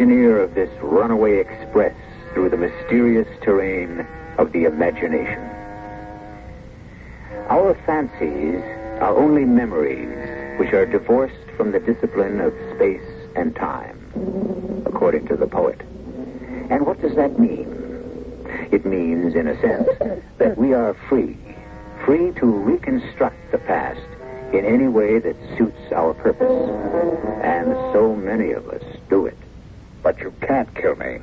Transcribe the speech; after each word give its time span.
Engineer 0.00 0.40
of 0.40 0.54
this 0.54 0.70
runaway 0.80 1.40
express 1.40 1.94
through 2.32 2.48
the 2.48 2.56
mysterious 2.56 3.28
terrain 3.42 4.06
of 4.38 4.50
the 4.52 4.64
imagination. 4.64 5.42
Our 7.50 7.74
fancies 7.84 8.62
are 9.02 9.14
only 9.14 9.44
memories 9.44 10.58
which 10.58 10.72
are 10.72 10.86
divorced 10.86 11.50
from 11.54 11.72
the 11.72 11.80
discipline 11.80 12.40
of 12.40 12.54
space 12.74 13.06
and 13.36 13.54
time, 13.54 14.82
according 14.86 15.28
to 15.28 15.36
the 15.36 15.46
poet. 15.46 15.82
And 16.70 16.86
what 16.86 17.02
does 17.02 17.14
that 17.16 17.38
mean? 17.38 17.68
It 18.72 18.86
means, 18.86 19.34
in 19.34 19.48
a 19.48 19.60
sense, 19.60 19.90
that 20.38 20.56
we 20.56 20.72
are 20.72 20.94
free, 21.10 21.36
free 22.06 22.32
to 22.36 22.46
reconstruct 22.46 23.36
the 23.52 23.58
past 23.58 24.00
in 24.54 24.64
any 24.64 24.88
way 24.88 25.18
that 25.18 25.36
suits 25.58 25.92
our 25.94 26.14
purpose. 26.14 26.70
And 27.44 27.74
so 27.92 28.16
many 28.16 28.52
of 28.52 28.66
us 28.70 28.82
do 29.10 29.26
it. 29.26 29.36
But 30.02 30.18
you 30.18 30.32
can't 30.40 30.74
kill 30.74 30.96
me. 30.96 31.18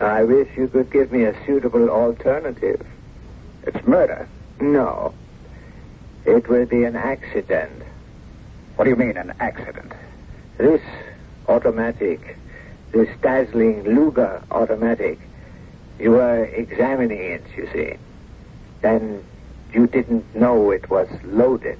I 0.00 0.24
wish 0.24 0.48
you 0.56 0.68
could 0.68 0.90
give 0.90 1.12
me 1.12 1.24
a 1.24 1.46
suitable 1.46 1.90
alternative. 1.90 2.84
It's 3.64 3.86
murder. 3.86 4.28
No. 4.60 5.14
It 6.24 6.48
will 6.48 6.66
be 6.66 6.84
an 6.84 6.96
accident. 6.96 7.82
What 8.76 8.84
do 8.84 8.90
you 8.90 8.96
mean, 8.96 9.16
an 9.16 9.34
accident? 9.40 9.92
This 10.58 10.80
automatic, 11.48 12.36
this 12.92 13.08
dazzling 13.20 13.82
Luger 13.84 14.42
automatic, 14.50 15.18
you 15.98 16.12
were 16.12 16.44
examining 16.44 17.18
it, 17.18 17.44
you 17.56 17.68
see. 17.72 17.94
And 18.82 19.24
you 19.72 19.86
didn't 19.86 20.34
know 20.34 20.70
it 20.70 20.90
was 20.90 21.08
loaded. 21.24 21.78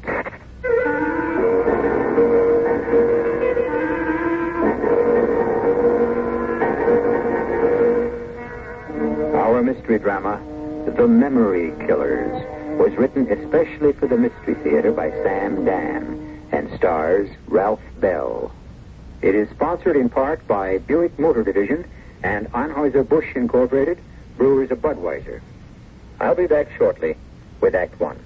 Mystery 9.72 9.98
drama, 9.98 10.38
The 10.84 11.08
Memory 11.08 11.72
Killers, 11.86 12.44
was 12.78 12.92
written 12.98 13.26
especially 13.32 13.94
for 13.94 14.06
the 14.06 14.18
Mystery 14.18 14.52
Theater 14.56 14.92
by 14.92 15.10
Sam 15.10 15.64
Dann 15.64 16.42
and 16.52 16.70
stars 16.76 17.30
Ralph 17.48 17.80
Bell. 17.98 18.52
It 19.22 19.34
is 19.34 19.48
sponsored 19.48 19.96
in 19.96 20.10
part 20.10 20.46
by 20.46 20.76
Buick 20.76 21.18
Motor 21.18 21.42
Division 21.42 21.86
and 22.22 22.52
Anheuser-Busch 22.52 23.34
Incorporated, 23.34 23.98
Brewers 24.36 24.70
of 24.70 24.82
Budweiser. 24.82 25.40
I'll 26.20 26.34
be 26.34 26.46
back 26.46 26.68
shortly 26.76 27.16
with 27.62 27.74
Act 27.74 27.98
One. 27.98 28.18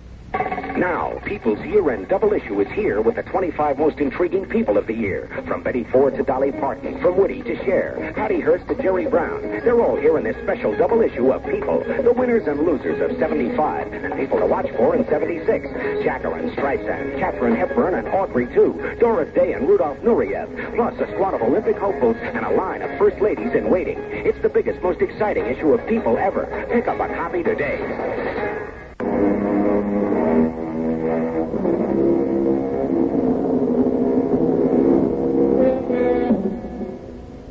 Now, 0.77 1.19
People's 1.25 1.65
Year-End 1.65 2.09
Double 2.09 2.35
Issue 2.35 2.61
is 2.61 2.69
here 2.69 3.01
with 3.01 3.15
the 3.15 3.23
25 3.23 3.79
most 3.79 3.99
intriguing 3.99 4.45
people 4.45 4.77
of 4.77 4.87
the 4.87 4.93
year. 4.93 5.27
From 5.49 5.63
Betty 5.63 5.85
Ford 5.85 6.15
to 6.17 6.23
Dolly 6.23 6.53
Parton, 6.53 7.01
from 7.01 7.17
Woody 7.17 7.43
to 7.45 7.57
Cher, 7.65 8.13
Patty 8.15 8.41
Hearst 8.41 8.69
to 8.69 8.75
Jerry 8.75 9.07
Brown. 9.07 9.41
They're 9.41 9.81
all 9.81 9.97
here 9.97 10.19
in 10.19 10.25
this 10.25 10.37
special 10.43 10.77
double 10.77 11.01
issue 11.01 11.33
of 11.33 11.43
People, 11.47 11.81
the 11.81 12.13
winners 12.13 12.47
and 12.47 12.61
losers 12.61 13.01
of 13.01 13.17
75, 13.19 13.91
and 13.91 14.15
people 14.17 14.39
to 14.39 14.45
watch 14.45 14.69
for 14.77 14.95
in 14.95 15.07
76. 15.09 15.67
Jacqueline 16.05 16.51
Streisand, 16.51 17.19
Katharine 17.19 17.57
Hepburn, 17.57 17.95
and 17.95 18.09
Audrey, 18.09 18.47
too. 18.47 18.97
Doris 19.01 19.33
Day 19.35 19.55
and 19.55 19.67
Rudolph 19.67 19.99
Nureyev, 20.01 20.77
plus 20.77 20.93
a 21.01 21.11
squad 21.15 21.33
of 21.33 21.41
Olympic 21.41 21.79
hopefuls 21.79 22.17
and 22.21 22.45
a 22.45 22.51
line 22.51 22.83
of 22.83 22.99
first 22.99 23.19
ladies 23.23 23.55
in 23.55 23.71
waiting. 23.71 23.99
It's 24.11 24.41
the 24.43 24.51
biggest, 24.51 24.83
most 24.83 25.01
exciting 25.01 25.47
issue 25.47 25.73
of 25.73 25.87
People 25.89 26.19
ever. 26.19 26.67
Pick 26.71 26.87
up 26.87 27.01
a 27.01 27.09
copy 27.15 27.43
today. 27.43 28.56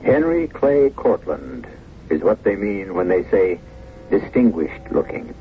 Henry 0.05 0.47
Clay 0.47 0.91
Cortland 0.91 1.65
is 2.11 2.21
what 2.21 2.43
they 2.43 2.55
mean 2.55 2.93
when 2.93 3.07
they 3.07 3.23
say 3.31 3.59
distinguished 4.11 4.91
looking. 4.91 5.33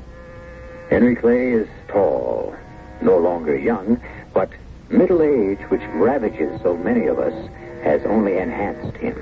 Henry 0.89 1.15
Clay 1.15 1.51
is 1.51 1.67
tall, 1.87 2.55
no 2.99 3.15
longer 3.15 3.55
young, 3.55 4.01
but 4.33 4.49
middle 4.89 5.21
age, 5.21 5.59
which 5.69 5.83
ravages 5.93 6.59
so 6.63 6.75
many 6.75 7.05
of 7.05 7.19
us, 7.19 7.47
has 7.83 8.03
only 8.05 8.39
enhanced 8.39 8.97
him. 8.97 9.13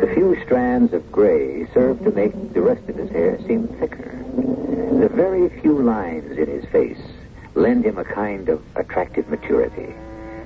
The 0.00 0.10
few 0.14 0.36
strands 0.44 0.92
of 0.94 1.12
gray 1.12 1.68
serve 1.72 2.02
to 2.02 2.10
make 2.10 2.52
the 2.52 2.60
rest 2.60 2.88
of 2.88 2.96
his 2.96 3.10
hair 3.10 3.38
seem 3.46 3.68
thicker. 3.78 4.18
The 4.98 5.10
very 5.10 5.48
few 5.60 5.80
lines 5.80 6.36
in 6.36 6.48
his 6.48 6.64
face 6.72 7.00
lend 7.54 7.84
him 7.84 7.98
a 7.98 8.04
kind 8.04 8.48
of 8.48 8.60
attractive 8.74 9.28
maturity. 9.28 9.94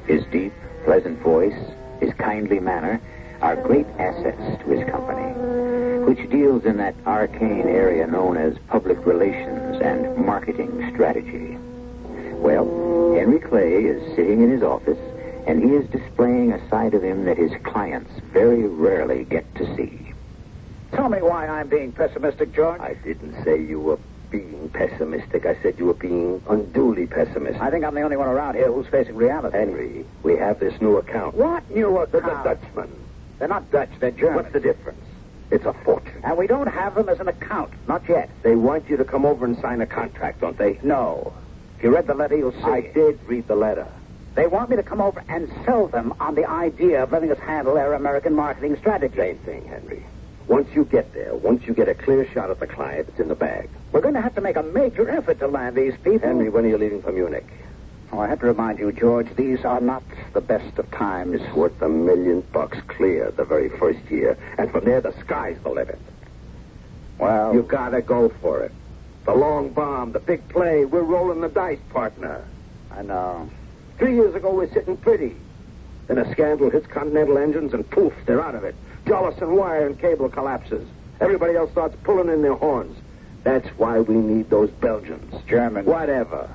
His 0.07 0.27
deep, 0.27 0.53
pleasant 0.85 1.21
voice, 1.21 1.59
his 2.01 2.13
kindly 2.15 2.61
manner, 2.61 3.01
are 3.45 3.57
great 3.57 3.87
assets 3.99 4.63
to 4.65 4.71
his 4.71 4.89
company, 4.91 5.31
which 6.07 6.31
deals 6.31 6.65
in 6.65 6.79
that 6.79 6.95
arcane 7.07 7.69
area 7.69 8.07
known 8.07 8.39
as 8.39 8.57
public 8.69 9.05
relations 9.05 9.81
and 9.83 10.17
marketing 10.25 10.91
strategy. 10.95 11.59
Well, 12.39 12.65
Henry 13.15 13.39
Clay 13.41 13.85
is 13.85 14.17
sitting 14.17 14.41
in 14.41 14.51
his 14.51 14.63
office, 14.63 14.99
and 15.47 15.63
he 15.63 15.77
is 15.77 15.87
displaying 15.91 16.53
a 16.53 16.69
side 16.71 16.95
of 16.95 17.05
him 17.05 17.27
that 17.27 17.37
his 17.37 17.53
clients 17.65 18.11
very 18.33 18.67
rarely 18.67 19.25
get 19.25 19.45
to 19.57 19.77
see. 19.77 20.13
Tell 20.93 21.11
me 21.11 21.19
why 21.21 21.47
I'm 21.47 21.69
being 21.69 21.93
pessimistic, 21.93 22.55
George. 22.55 22.81
I 22.81 22.95
didn't 22.95 23.45
say 23.45 23.61
you 23.63 23.79
were 23.79 23.99
being 24.31 24.71
pessimistic. 24.73 25.45
I 25.45 25.61
said 25.63 25.79
you 25.79 25.85
were 25.85 25.93
being 25.95 26.41
unduly 26.49 27.07
pessimistic. 27.07 27.61
I 27.61 27.71
think 27.71 27.85
I'm 27.85 27.95
the 27.95 28.01
only 28.03 28.17
one 28.17 28.29
around 28.29 28.55
here 28.55 28.73
who's 28.73 28.87
facing 28.87 29.17
reality. 29.17 29.59
Henry, 29.59 30.07
we 30.23 30.35
have 30.39 30.61
this 30.61 30.81
new 30.81 30.97
account. 30.97 31.35
What 31.35 31.69
new 31.71 31.93
The, 32.11 32.19
account? 32.19 32.45
the 32.45 32.55
Dutchman. 32.55 33.04
They're 33.39 33.49
not 33.49 33.71
Dutch, 33.71 33.91
they're 34.01 34.11
German. 34.11 34.37
What's 34.37 34.53
the 34.53 34.61
difference? 34.61 35.01
It's 35.51 35.65
a 35.65 35.73
fortune. 35.73 36.21
And 36.25 36.37
we 36.37 36.47
don't 36.47 36.67
have 36.67 36.95
them 36.95 37.09
as 37.09 37.21
an 37.21 37.29
account. 37.29 37.73
Not 37.87 38.09
yet. 38.09 38.31
They 38.43 38.57
want 38.57 38.89
you 38.89 38.97
to 38.97 39.05
come 39.05 39.25
over 39.25 39.45
and 39.45 39.57
sign 39.59 39.81
a 39.81 39.87
contract, 39.87 40.41
don't 40.41 40.57
they? 40.57 40.79
No. 40.83 41.33
If 41.77 41.85
you 41.85 41.95
read 41.95 42.07
the 42.07 42.15
letter, 42.15 42.37
you'll 42.37 42.53
see. 42.53 42.63
I 42.63 42.81
did 42.81 43.21
read 43.27 43.47
the 43.47 43.57
letter. 43.57 43.87
They 44.35 44.47
want 44.47 44.71
me 44.71 44.77
to 44.77 44.83
come 44.83 45.01
over 45.01 45.23
and 45.29 45.49
sell 45.65 45.87
them 45.87 46.15
on 46.19 46.35
the 46.35 46.49
idea 46.49 47.03
of 47.03 47.13
letting 47.13 47.31
us 47.31 47.39
handle 47.39 47.75
their 47.75 47.93
American 47.93 48.35
marketing 48.35 48.77
strategy. 48.79 49.17
Same 49.17 49.39
thing, 49.39 49.69
Henry. 49.69 50.05
Once 50.49 50.69
you 50.75 50.85
get 50.85 51.13
there, 51.15 51.35
once 51.35 51.65
you 51.67 51.73
get 51.73 51.89
a 51.89 51.95
clear 51.95 52.29
shot 52.33 52.51
at 52.51 52.61
the 52.61 52.67
client, 52.67 53.09
it's 53.09 53.21
in 53.21 53.29
the 53.29 53.35
bag. 53.35 53.69
We're 53.93 54.01
going 54.01 54.15
to 54.15 54.21
have 54.21 54.35
to 54.35 54.41
make 54.41 54.57
a 54.57 54.63
major 54.63 55.09
effort 55.09 55.39
to 55.39 55.47
land 55.47 55.77
these 55.77 55.95
people. 56.03 56.27
Henry, 56.27 56.51
when 56.51 56.65
are 56.65 56.69
you 56.69 56.79
leaving 56.79 57.01
for 57.01 57.13
Munich? 57.13 57.47
Oh, 58.13 58.21
I 58.21 58.29
have 58.29 58.41
to 58.41 58.47
remind 58.47 58.79
you, 58.79 58.93
George, 58.93 59.29
these 59.37 59.65
are 59.65 59.81
not 59.81 60.03
the 60.35 60.41
best 60.41 60.79
of 60.79 60.91
times. 60.91 61.41
It's 61.41 61.55
worth 61.55 61.81
a 61.83 61.89
million 61.89 62.43
bucks 62.53 62.79
clear 62.87 63.31
the 63.33 63.45
very 63.45 63.69
first 63.71 63.99
year. 64.11 64.37
And 64.59 64.71
from 64.71 64.85
there, 64.85 65.01
the 65.01 65.13
sky's 65.21 65.57
the 65.63 65.71
limit. 65.71 65.99
Well, 67.19 67.55
You 67.55 67.63
gotta 67.63 68.03
go 68.03 68.29
for 68.41 68.63
it. 68.63 68.73
The 69.25 69.35
long 69.35 69.71
bomb, 69.71 70.13
the 70.13 70.21
big 70.21 70.47
play, 70.49 70.85
we're 70.85 71.03
rolling 71.03 71.41
the 71.41 71.49
dice, 71.49 71.79
partner. 71.91 72.45
I 72.91 73.03
know. 73.03 73.49
Three 73.99 74.15
years 74.15 74.35
ago, 74.35 74.53
we're 74.55 74.73
sitting 74.73 74.97
pretty. 74.97 75.35
Then 76.07 76.19
a 76.19 76.31
scandal 76.33 76.71
hits 76.71 76.87
Continental 76.87 77.39
Engines, 77.39 77.73
and 77.73 77.89
poof, 77.89 78.13
they're 78.27 78.43
out 78.43 78.55
of 78.55 78.65
it. 78.65 78.75
Jollison 79.07 79.57
Wire 79.57 79.87
and 79.87 79.99
Cable 79.99 80.29
collapses. 80.29 80.87
Everybody 81.21 81.57
else 81.57 81.71
starts 81.71 81.97
pulling 82.05 82.29
in 82.29 82.43
their 82.43 82.55
horns. 82.55 82.97
That's 83.45 83.69
why 83.79 84.01
we 84.01 84.15
need 84.15 84.51
those 84.51 84.71
Belgians. 84.71 85.35
Germans. 85.47 85.87
Whatever. 85.87 86.49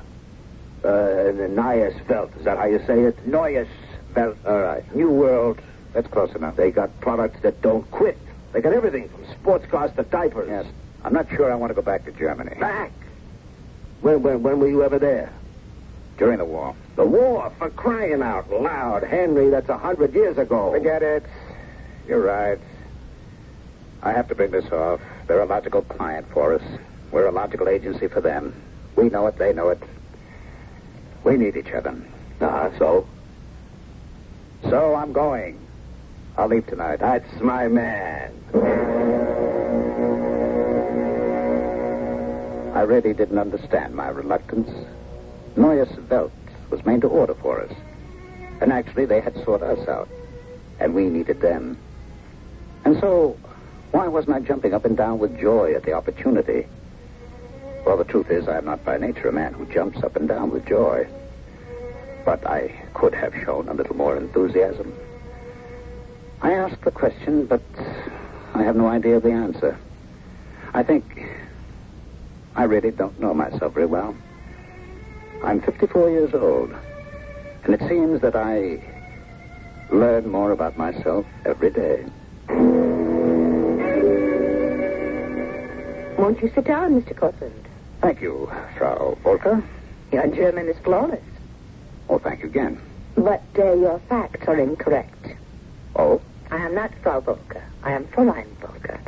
Uh, 0.83 1.31
the 1.31 1.49
Welt, 2.09 2.31
is 2.37 2.45
that 2.45 2.57
how 2.57 2.65
you 2.65 2.79
say 2.85 3.01
it? 3.01 3.27
Neues 3.27 3.67
Welt. 4.15 4.37
All 4.45 4.61
right. 4.61 4.95
New 4.95 5.09
World. 5.09 5.59
That's 5.93 6.07
close 6.07 6.33
enough. 6.35 6.55
They 6.55 6.71
got 6.71 6.99
products 7.01 7.41
that 7.41 7.61
don't 7.61 7.89
quit. 7.91 8.17
They 8.53 8.61
got 8.61 8.73
everything 8.73 9.09
from 9.09 9.25
sports 9.25 9.65
cars 9.67 9.91
to 9.95 10.03
diapers. 10.03 10.47
Yes. 10.49 10.65
I'm 11.03 11.13
not 11.13 11.29
sure 11.29 11.51
I 11.51 11.55
want 11.55 11.71
to 11.71 11.75
go 11.75 11.81
back 11.81 12.05
to 12.05 12.11
Germany. 12.11 12.55
Back. 12.59 12.91
When, 14.01 14.21
when, 14.21 14.43
when 14.43 14.59
were 14.59 14.69
you 14.69 14.83
ever 14.83 14.99
there? 14.99 15.31
During 16.17 16.37
the 16.37 16.45
war. 16.45 16.75
The 16.95 17.05
war, 17.05 17.51
for 17.57 17.69
crying 17.69 18.21
out 18.21 18.49
loud. 18.51 19.03
Henry, 19.03 19.49
that's 19.49 19.69
a 19.69 19.77
hundred 19.77 20.13
years 20.13 20.37
ago. 20.37 20.71
Forget 20.71 21.01
it. 21.01 21.25
You're 22.07 22.21
right. 22.21 22.59
I 24.01 24.11
have 24.11 24.27
to 24.29 24.35
bring 24.35 24.51
this 24.51 24.69
off. 24.71 25.01
They're 25.27 25.41
a 25.41 25.45
logical 25.45 25.81
client 25.81 26.27
for 26.33 26.53
us. 26.53 26.63
We're 27.11 27.27
a 27.27 27.31
logical 27.31 27.67
agency 27.67 28.07
for 28.07 28.21
them. 28.21 28.53
We 28.95 29.09
know 29.09 29.27
it, 29.27 29.37
they 29.37 29.53
know 29.53 29.69
it. 29.69 29.81
We 31.24 31.38
need 31.38 31.57
each 31.57 31.71
other. 31.71 31.95
Ah, 32.42 32.69
so? 32.77 33.07
So 34.63 34.95
I'm 34.95 35.12
going. 35.12 35.60
I'll 36.38 36.48
leave 36.48 36.68
tonight. 36.68 37.00
That's 37.00 37.42
my 37.42 37.68
man. 37.68 38.33
I 42.74 42.81
really 42.83 43.13
didn't 43.13 43.38
understand 43.38 43.94
my 43.94 44.07
reluctance. 44.07 44.69
Neues 45.57 45.89
Welt 46.10 46.31
was 46.69 46.86
made 46.86 47.01
to 47.01 47.07
order 47.07 47.36
for 47.36 47.62
us. 47.62 47.74
And 48.62 48.71
actually, 48.71 49.06
they 49.06 49.19
had 49.19 49.36
sought 49.44 49.62
us 49.62 49.88
out. 49.88 50.07
And 50.80 50.94
we 50.94 51.10
needed 51.10 51.42
them. 51.42 51.77
And 52.86 52.98
so, 53.00 53.38
why 53.92 54.07
wasn't 54.07 54.36
I 54.36 54.39
jumping 54.39 54.74
up 54.74 54.86
and 54.86 54.95
down 54.95 55.19
with 55.19 55.38
joy 55.39 55.74
at 55.75 55.83
the 55.83 55.94
opportunity? 55.94 56.68
Well, 57.85 57.97
the 57.97 58.05
truth 58.05 58.29
is, 58.29 58.47
I'm 58.47 58.65
not 58.65 58.83
by 58.85 58.97
nature 58.97 59.29
a 59.29 59.31
man 59.31 59.53
who 59.53 59.65
jumps 59.65 60.03
up 60.03 60.15
and 60.15 60.27
down 60.27 60.51
with 60.51 60.65
joy. 60.65 61.07
But 62.25 62.45
I 62.45 62.73
could 62.93 63.13
have 63.15 63.33
shown 63.43 63.67
a 63.67 63.73
little 63.73 63.95
more 63.95 64.15
enthusiasm. 64.15 64.93
I 66.41 66.53
ask 66.53 66.79
the 66.83 66.91
question, 66.91 67.45
but 67.45 67.61
I 68.53 68.63
have 68.63 68.75
no 68.75 68.87
idea 68.87 69.17
of 69.17 69.23
the 69.23 69.31
answer. 69.31 69.77
I 70.73 70.83
think 70.83 71.25
I 72.55 72.63
really 72.63 72.91
don't 72.91 73.19
know 73.19 73.33
myself 73.33 73.73
very 73.73 73.85
well. 73.85 74.15
I'm 75.43 75.61
54 75.61 76.09
years 76.09 76.33
old, 76.33 76.75
and 77.63 77.73
it 77.73 77.79
seems 77.87 78.21
that 78.21 78.35
I 78.35 78.81
learn 79.89 80.29
more 80.29 80.51
about 80.51 80.77
myself 80.77 81.25
every 81.45 81.71
day. 81.71 82.05
Won't 86.17 86.41
you 86.41 86.51
sit 86.53 86.65
down, 86.65 87.01
Mr. 87.01 87.15
Cortland? 87.15 87.69
Thank 88.01 88.21
you, 88.21 88.49
Frau 88.77 89.17
Volker. 89.23 89.63
Your 90.11 90.27
German 90.27 90.67
is 90.69 90.77
flawless. 90.79 91.23
Oh, 92.07 92.17
thank 92.17 92.41
you 92.41 92.47
again. 92.47 92.79
But 93.15 93.43
uh, 93.57 93.73
your 93.73 93.99
facts 94.07 94.47
are 94.47 94.57
incorrect. 94.57 95.35
Oh? 95.95 96.21
I 96.49 96.57
am 96.57 96.73
not 96.73 96.91
Frau 97.03 97.19
Volker. 97.19 97.61
I 97.83 97.91
am 97.91 98.05
Fräulein 98.05 98.47
Volker. 98.61 98.99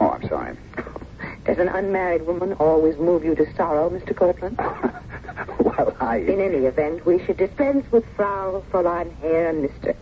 Oh, 0.00 0.10
I'm 0.10 0.26
sorry. 0.28 0.56
Does 1.44 1.58
an 1.58 1.68
unmarried 1.68 2.26
woman 2.26 2.54
always 2.54 2.96
move 2.98 3.24
you 3.24 3.34
to 3.34 3.54
sorrow, 3.54 3.90
Mr. 3.90 4.16
Cortland? 4.16 4.56
well, 5.60 5.94
I. 6.00 6.16
In 6.16 6.40
any 6.40 6.64
event, 6.66 7.04
we 7.04 7.24
should 7.24 7.36
dispense 7.36 7.90
with 7.92 8.04
Frau, 8.16 8.62
Fräulein, 8.70 9.14
Herr, 9.20 9.50
and 9.50 9.68
Mr. 9.68 9.94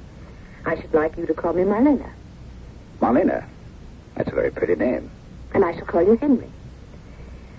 I 0.65 0.81
should 0.81 0.95
like 0.95 1.17
you 1.17 1.27
to 1.27 1.35
call 1.35 1.53
me 1.53 1.63
Marlena. 1.63 2.11
Marlena. 3.01 3.45
That's 4.15 4.31
a 4.31 4.35
very 4.35 4.51
pretty 4.51 4.75
name. 4.77 5.11
And 5.55 5.65
I 5.65 5.75
shall 5.75 5.87
call 5.87 6.03
you 6.03 6.17
Henry. 6.17 6.51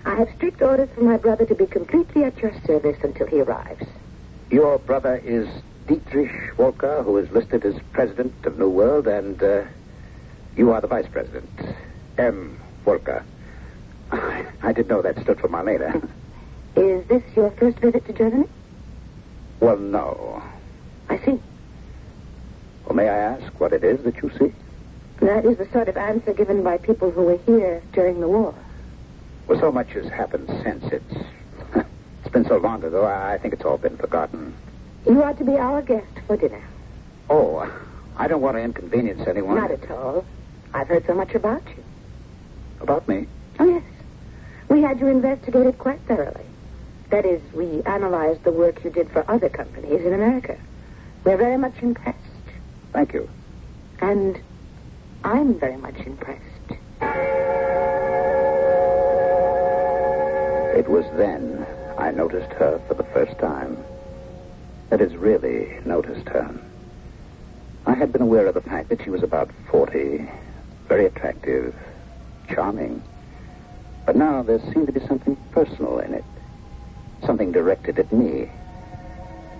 I 0.06 0.16
have 0.16 0.30
strict 0.36 0.62
orders 0.62 0.90
from 0.96 1.06
my 1.06 1.18
brother 1.18 1.46
to 1.46 1.56
be 1.56 1.66
completely 1.66 2.24
at 2.24 2.38
your 2.40 2.54
service 2.66 2.98
until 3.04 3.28
he 3.28 3.42
arrives. 3.42 3.86
Your 4.50 4.80
brother 4.80 5.22
is 5.24 5.48
Dietrich 5.88 6.54
Volker, 6.56 7.04
who 7.04 7.18
is 7.18 7.30
listed 7.32 7.66
as 7.66 7.76
president 7.92 8.34
of 8.46 8.58
New 8.58 8.70
World, 8.70 9.08
and 9.08 9.42
uh, 9.42 9.64
you 10.56 10.72
are 10.72 10.82
the 10.82 10.88
vice 10.88 11.08
president, 11.08 11.50
M. 12.18 12.60
Volker. 12.86 13.24
I 14.12 14.74
didn't 14.74 14.88
know 14.88 15.02
that 15.02 15.20
stood 15.22 15.40
for 15.40 15.50
Marlena. 15.50 16.08
Is 16.76 17.06
this 17.08 17.24
your 17.36 17.52
first 17.52 17.80
visit 17.80 18.06
to 18.06 18.14
Germany? 18.14 18.48
Well, 19.60 19.78
no. 19.78 20.42
I 21.10 21.18
see. 21.18 21.40
Well, 22.86 22.96
may 22.96 23.10
I 23.10 23.18
ask 23.18 23.60
what 23.60 23.74
it 23.74 23.84
is 23.84 24.02
that 24.04 24.18
you 24.22 24.32
see? 24.40 24.54
That 25.20 25.46
is 25.46 25.58
the 25.58 25.68
sort 25.72 25.90
of 25.90 25.98
answer 25.98 26.34
given 26.34 26.64
by 26.64 26.78
people 26.78 27.12
who 27.12 27.24
were 27.24 27.40
here 27.46 27.82
during 27.92 28.22
the 28.22 28.28
war. 28.28 28.56
Well, 29.50 29.60
so 29.60 29.72
much 29.72 29.90
has 29.94 30.08
happened 30.10 30.48
since. 30.64 30.84
It's 30.94 31.16
it's 32.20 32.32
been 32.32 32.46
so 32.46 32.58
long 32.58 32.84
ago. 32.84 33.04
I 33.04 33.40
think 33.40 33.56
it's 33.56 33.66
all 33.66 33.80
been 33.80 33.98
forgotten. 33.98 34.56
You 35.08 35.24
are 35.24 35.34
to 35.34 35.44
be 35.44 35.58
our 35.58 35.82
guest 35.82 36.06
for 36.28 36.38
dinner. 36.38 36.64
Oh, 37.32 37.68
I 38.16 38.28
don't 38.28 38.42
want 38.42 38.58
to 38.58 38.62
inconvenience 38.62 39.28
anyone. 39.28 39.56
Not 39.56 39.72
at 39.72 39.90
all. 39.90 40.24
I've 40.72 40.88
heard 40.88 41.08
so 41.08 41.16
much 41.16 41.34
about 41.34 41.64
you. 41.76 41.84
About 42.80 43.08
me? 43.08 43.26
Oh, 43.58 43.66
yes. 43.66 43.84
We 44.70 44.84
had 44.84 45.00
you 45.00 45.08
investigated 45.08 45.80
quite 45.80 46.02
thoroughly. 46.02 46.46
That 47.10 47.26
is, 47.26 47.42
we 47.52 47.82
analyzed 47.88 48.44
the 48.44 48.52
work 48.52 48.84
you 48.84 48.92
did 48.92 49.10
for 49.10 49.26
other 49.30 49.50
companies 49.50 50.06
in 50.06 50.14
America. 50.14 50.60
We're 51.24 51.38
very 51.38 51.58
much 51.58 51.74
impressed. 51.82 52.20
Thank 52.94 53.14
you. 53.14 53.28
And 54.00 54.40
I'm 55.24 55.60
very 55.60 55.78
much 55.78 55.98
impressed. 56.06 56.44
It 60.76 60.88
was 60.88 61.06
then 61.18 61.66
I 61.98 62.12
noticed 62.12 62.52
her 62.54 62.80
for 62.88 62.94
the 62.94 63.04
first 63.04 63.38
time. 63.40 63.78
That 64.90 65.02
is, 65.02 65.16
really 65.16 65.68
noticed 65.86 66.28
her. 66.30 66.50
I 67.86 67.94
had 67.94 68.12
been 68.14 68.22
aware 68.22 68.48
of 68.48 68.54
the 68.54 68.62
fact 68.62 68.90
that 68.90 69.04
she 69.04 69.10
was 69.10 69.24
about 69.24 69.52
40, 69.72 70.30
very 70.88 71.06
attractive, 71.06 71.76
charming. 72.50 73.02
But 74.06 74.16
now 74.16 74.44
there 74.44 74.60
seemed 74.60 74.88
to 74.88 74.94
be 74.94 75.06
something 75.06 75.36
personal 75.52 76.00
in 76.00 76.14
it. 76.14 76.26
Something 77.26 77.52
directed 77.52 78.00
at 78.00 78.12
me. 78.12 78.50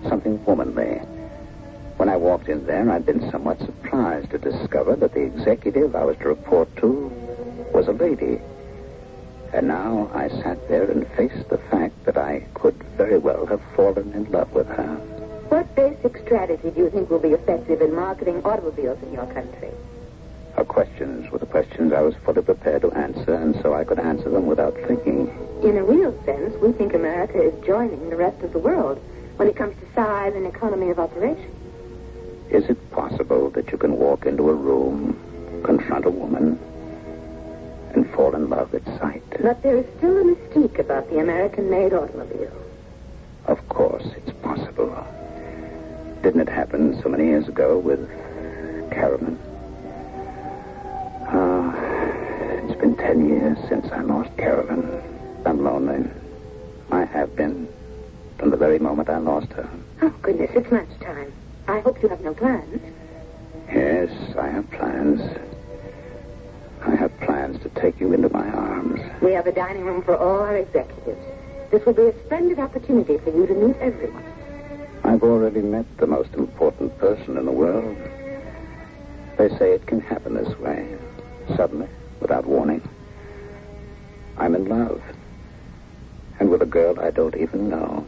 Something 0.08 0.44
womanly. 0.44 1.00
When 1.96 2.08
I 2.08 2.16
walked 2.16 2.48
in 2.48 2.66
there, 2.66 2.90
I'd 2.90 3.04
been 3.04 3.30
somewhat 3.30 3.58
surprised 3.58 4.30
to 4.30 4.38
discover 4.38 4.96
that 4.96 5.12
the 5.12 5.22
executive 5.22 5.94
I 5.94 6.04
was 6.04 6.16
to 6.18 6.28
report 6.28 6.74
to 6.76 7.12
was 7.74 7.88
a 7.88 7.92
lady. 7.92 8.40
And 9.52 9.68
now 9.68 10.10
I 10.14 10.28
sat 10.28 10.68
there 10.68 10.90
and 10.90 11.06
faced 11.08 11.48
the 11.48 11.58
fact 11.58 12.04
that 12.04 12.16
I 12.16 12.46
could 12.54 12.76
very 12.96 13.18
well 13.18 13.46
have 13.46 13.60
fallen 13.74 14.12
in 14.12 14.30
love 14.30 14.52
with 14.52 14.68
her. 14.68 14.96
What 15.48 15.74
basic 15.74 16.18
strategy 16.24 16.70
do 16.70 16.82
you 16.82 16.90
think 16.90 17.10
will 17.10 17.18
be 17.18 17.32
effective 17.32 17.82
in 17.82 17.94
marketing 17.94 18.42
automobiles 18.44 19.02
in 19.02 19.12
your 19.12 19.26
country? 19.26 19.70
Her 20.54 20.64
questions 20.64 21.30
were 21.30 21.38
the 21.38 21.46
questions 21.46 21.92
I 21.92 22.02
was 22.02 22.14
fully 22.24 22.42
prepared 22.42 22.82
to 22.82 22.92
answer, 22.92 23.34
and 23.34 23.60
so 23.60 23.74
I 23.74 23.84
could 23.84 23.98
answer 23.98 24.30
them 24.30 24.46
without 24.46 24.74
thinking. 24.86 25.28
In 25.62 25.76
a 25.76 25.84
real 25.84 26.12
sense, 26.24 26.54
we 26.62 26.72
think 26.72 26.94
America 26.94 27.42
is 27.42 27.64
joining 27.64 28.10
the 28.10 28.16
rest 28.16 28.42
of 28.42 28.52
the 28.52 28.58
world 28.58 28.98
when 29.36 29.48
it 29.48 29.56
comes 29.56 29.74
to 29.80 29.94
size 29.94 30.34
and 30.34 30.46
economy 30.46 30.90
of 30.90 30.98
operation. 30.98 31.50
Is 32.50 32.64
it 32.64 32.90
possible 32.90 33.50
that 33.50 33.70
you 33.72 33.78
can 33.78 33.96
walk 33.96 34.26
into 34.26 34.50
a 34.50 34.54
room, 34.54 35.18
confront 35.64 36.04
a 36.04 36.10
woman, 36.10 36.58
and 37.94 38.08
fall 38.10 38.34
in 38.34 38.48
love 38.48 38.74
at 38.74 38.84
sight? 38.98 39.22
But 39.42 39.62
there 39.62 39.76
is 39.76 39.86
still 39.98 40.16
a 40.18 40.24
mystique 40.24 40.78
about 40.78 41.08
the 41.10 41.18
American-made 41.18 41.92
automobile. 41.92 42.52
Of 43.46 43.68
course, 43.68 44.06
it's 44.16 44.32
possible. 44.42 45.06
Didn't 46.22 46.42
it 46.42 46.48
happen 46.48 47.00
so 47.02 47.08
many 47.08 47.24
years 47.24 47.48
ago 47.48 47.78
with 47.78 48.06
Carolyn? 48.90 49.38
Ah, 51.28 51.74
it's 52.62 52.80
been 52.80 52.96
ten 52.96 53.28
years 53.28 53.58
since 53.68 53.90
I 53.90 54.02
lost 54.02 54.36
Carolyn. 54.36 55.02
I'm 55.46 55.64
lonely. 55.64 56.08
I 56.90 57.04
have 57.04 57.34
been 57.36 57.68
from 58.38 58.50
the 58.50 58.56
very 58.56 58.78
moment 58.78 59.08
I 59.08 59.18
lost 59.18 59.52
her. 59.52 59.68
Oh, 60.02 60.14
goodness, 60.22 60.50
it's 60.54 60.70
lunchtime. 60.70 61.32
I 61.68 61.80
hope 61.80 62.02
you 62.02 62.08
have 62.08 62.20
no 62.20 62.34
plans. 62.34 62.82
Yes, 63.72 64.10
I 64.36 64.48
have 64.48 64.70
plans. 64.70 65.20
I 66.86 66.94
have 66.96 67.18
plans 67.20 67.60
to 67.62 67.68
take 67.70 68.00
you 68.00 68.12
into 68.12 68.28
my 68.30 68.48
arms. 68.48 69.00
We 69.22 69.32
have 69.32 69.46
a 69.46 69.52
dining 69.52 69.84
room 69.84 70.02
for 70.02 70.16
all 70.16 70.40
our 70.40 70.56
executives. 70.56 71.22
This 71.70 71.84
will 71.84 71.92
be 71.92 72.06
a 72.06 72.24
splendid 72.24 72.58
opportunity 72.58 73.18
for 73.18 73.30
you 73.30 73.46
to 73.46 73.54
meet 73.54 73.76
everyone. 73.76 74.24
I've 75.04 75.22
already 75.22 75.60
met 75.60 75.86
the 75.98 76.06
most 76.06 76.34
important 76.34 76.96
person 76.98 77.36
in 77.36 77.44
the 77.44 77.52
world. 77.52 77.96
They 79.38 79.48
say 79.58 79.72
it 79.72 79.86
can 79.86 80.00
happen 80.00 80.34
this 80.34 80.58
way, 80.58 80.96
suddenly, 81.56 81.88
without 82.20 82.46
warning. 82.46 82.86
I'm 84.36 84.54
in 84.54 84.66
love. 84.66 85.02
And 86.38 86.50
with 86.50 86.62
a 86.62 86.66
girl 86.66 86.98
I 86.98 87.10
don't 87.10 87.36
even 87.36 87.68
know. 87.68 88.06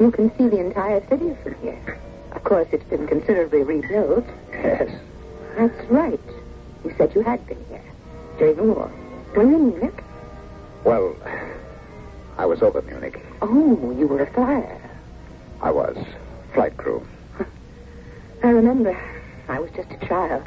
You 0.00 0.10
can 0.10 0.36
see 0.36 0.48
the 0.48 0.58
entire 0.58 1.00
city 1.08 1.36
from 1.42 1.54
here. 1.62 2.00
Of 2.34 2.44
course, 2.44 2.68
it's 2.72 2.84
been 2.84 3.06
considerably 3.06 3.62
rebuilt. 3.62 4.24
Yes. 4.50 4.90
That's 5.56 5.90
right. 5.90 6.20
You 6.84 6.94
said 6.98 7.14
you 7.14 7.22
had 7.22 7.46
been 7.46 7.64
here 7.68 7.82
during 8.38 8.56
the 8.56 8.62
war. 8.64 8.90
Were 9.34 9.44
you 9.44 9.56
in 9.56 9.68
Munich? 9.70 10.02
Well, 10.84 11.16
I 12.36 12.46
was 12.46 12.62
over 12.62 12.82
Munich. 12.82 13.24
Oh, 13.40 13.94
you 13.98 14.06
were 14.06 14.22
a 14.22 14.32
flyer. 14.32 14.80
I 15.62 15.70
was. 15.70 15.96
Flight 16.52 16.76
crew. 16.76 17.06
I 18.42 18.48
remember. 18.48 18.98
I 19.48 19.58
was 19.60 19.70
just 19.70 19.90
a 19.90 20.06
child. 20.06 20.46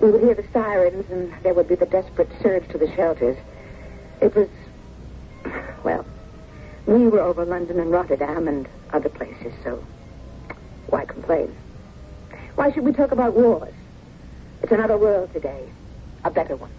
We 0.00 0.10
would 0.10 0.22
hear 0.22 0.34
the 0.34 0.44
sirens, 0.52 1.08
and 1.10 1.32
there 1.42 1.54
would 1.54 1.68
be 1.68 1.76
the 1.76 1.86
desperate 1.86 2.28
surge 2.42 2.68
to 2.68 2.78
the 2.78 2.92
shelters. 2.94 3.36
It 4.20 4.34
was. 4.34 4.48
Well, 5.84 6.04
we 6.86 7.06
were 7.06 7.20
over 7.20 7.44
London 7.44 7.78
and 7.80 7.90
Rotterdam 7.90 8.48
and 8.48 8.68
other 8.92 9.08
places, 9.08 9.52
so 9.64 9.82
why 10.88 11.04
complain? 11.04 11.54
Why 12.54 12.72
should 12.72 12.84
we 12.84 12.92
talk 12.92 13.12
about 13.12 13.34
wars? 13.34 13.72
It's 14.62 14.72
another 14.72 14.96
world 14.96 15.32
today, 15.32 15.68
a 16.24 16.30
better 16.30 16.56
one. 16.56 16.70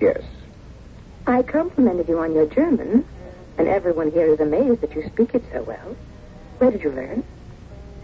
Yes. 0.00 0.22
I 1.26 1.42
complimented 1.42 2.08
you 2.08 2.18
on 2.18 2.34
your 2.34 2.46
German, 2.46 3.04
and 3.58 3.68
everyone 3.68 4.10
here 4.10 4.26
is 4.26 4.40
amazed 4.40 4.80
that 4.80 4.94
you 4.94 5.06
speak 5.06 5.34
it 5.34 5.44
so 5.52 5.62
well. 5.62 5.96
Where 6.58 6.70
did 6.70 6.82
you 6.82 6.90
learn? 6.90 7.24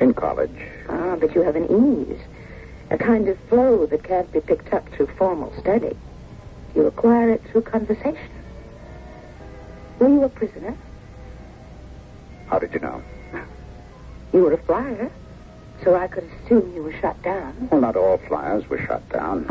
In 0.00 0.14
college. 0.14 0.56
Ah, 0.88 1.16
but 1.16 1.34
you 1.34 1.42
have 1.42 1.56
an 1.56 1.64
ease, 1.64 2.20
a 2.90 2.98
kind 2.98 3.28
of 3.28 3.38
flow 3.48 3.86
that 3.86 4.02
can't 4.02 4.30
be 4.32 4.40
picked 4.40 4.72
up 4.72 4.88
through 4.90 5.06
formal 5.18 5.52
study. 5.60 5.96
You 6.74 6.86
acquire 6.86 7.30
it 7.30 7.42
through 7.50 7.62
conversation. 7.62 8.30
Were 9.98 10.08
you 10.08 10.24
a 10.24 10.28
prisoner? 10.28 10.76
How 12.48 12.58
did 12.58 12.74
you 12.74 12.80
know? 12.80 13.02
You 14.34 14.42
were 14.42 14.52
a 14.52 14.58
flyer, 14.58 15.12
so 15.84 15.94
I 15.94 16.08
could 16.08 16.24
assume 16.24 16.74
you 16.74 16.82
were 16.82 16.92
shot 16.94 17.22
down. 17.22 17.68
Well, 17.70 17.80
not 17.80 17.94
all 17.94 18.18
flyers 18.18 18.68
were 18.68 18.84
shot 18.84 19.08
down. 19.08 19.46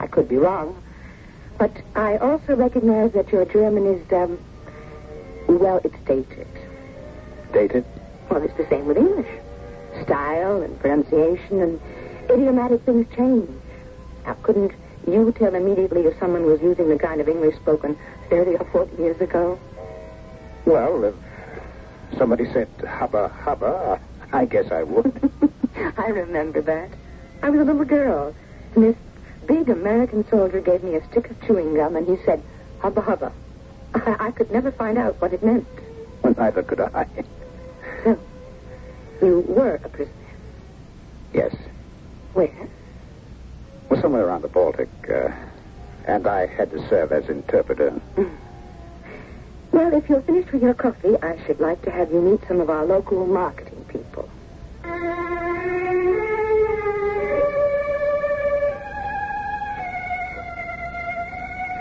I 0.00 0.08
could 0.08 0.28
be 0.28 0.36
wrong. 0.36 0.82
But 1.56 1.70
I 1.94 2.16
also 2.16 2.56
recognize 2.56 3.12
that 3.12 3.30
your 3.30 3.44
German 3.44 3.86
is, 3.86 4.12
um, 4.12 4.40
well, 5.48 5.80
it's 5.84 5.98
dated. 6.04 6.48
Dated? 7.52 7.84
Well, 8.28 8.42
it's 8.42 8.56
the 8.56 8.66
same 8.68 8.86
with 8.86 8.96
English. 8.96 9.28
Style 10.02 10.62
and 10.62 10.76
pronunciation 10.80 11.62
and 11.62 11.80
idiomatic 12.28 12.82
things 12.82 13.06
change. 13.14 13.48
Now, 14.26 14.34
couldn't 14.42 14.72
you 15.06 15.30
tell 15.30 15.54
immediately 15.54 16.02
if 16.02 16.18
someone 16.18 16.44
was 16.44 16.60
using 16.60 16.88
the 16.88 16.98
kind 16.98 17.20
of 17.20 17.28
English 17.28 17.54
spoken 17.54 17.96
30 18.30 18.56
or 18.56 18.64
40 18.72 19.00
years 19.00 19.20
ago? 19.20 19.60
Well, 20.64 21.04
if 21.04 21.14
somebody 22.18 22.44
said 22.52 22.68
hubba 22.86 23.28
hubba, 23.28 24.00
I 24.32 24.44
guess 24.44 24.70
I 24.70 24.82
would. 24.82 25.30
I 25.96 26.08
remember 26.08 26.60
that. 26.62 26.90
I 27.42 27.50
was 27.50 27.60
a 27.60 27.64
little 27.64 27.84
girl, 27.84 28.34
and 28.74 28.84
this 28.84 28.96
big 29.46 29.70
American 29.70 30.28
soldier 30.28 30.60
gave 30.60 30.82
me 30.82 30.96
a 30.96 31.04
stick 31.06 31.30
of 31.30 31.40
chewing 31.46 31.74
gum, 31.74 31.96
and 31.96 32.06
he 32.06 32.22
said, 32.24 32.42
hubba 32.80 33.00
hubba. 33.00 33.32
I, 33.94 34.16
I 34.28 34.30
could 34.32 34.50
never 34.50 34.72
find 34.72 34.98
out 34.98 35.20
what 35.20 35.32
it 35.32 35.42
meant. 35.42 35.66
Well, 36.22 36.34
neither 36.36 36.62
could 36.62 36.80
I. 36.80 37.06
So, 38.04 38.18
you 39.22 39.44
were 39.48 39.76
a 39.76 39.88
prisoner. 39.88 40.14
Yes. 41.32 41.54
Where? 42.34 42.68
Well, 43.88 44.00
somewhere 44.00 44.26
around 44.26 44.42
the 44.42 44.48
Baltic. 44.48 44.88
Uh, 45.08 45.30
and 46.04 46.26
I 46.26 46.46
had 46.46 46.70
to 46.70 46.88
serve 46.88 47.12
as 47.12 47.28
interpreter. 47.28 48.00
Well, 49.70 49.92
if 49.92 50.08
you're 50.08 50.22
finished 50.22 50.52
with 50.52 50.62
your 50.62 50.74
coffee, 50.74 51.16
I 51.22 51.38
should 51.44 51.60
like 51.60 51.82
to 51.82 51.90
have 51.90 52.10
you 52.10 52.22
meet 52.22 52.40
some 52.48 52.60
of 52.60 52.70
our 52.70 52.86
local 52.86 53.26
marketing 53.26 53.84
people. 53.88 54.28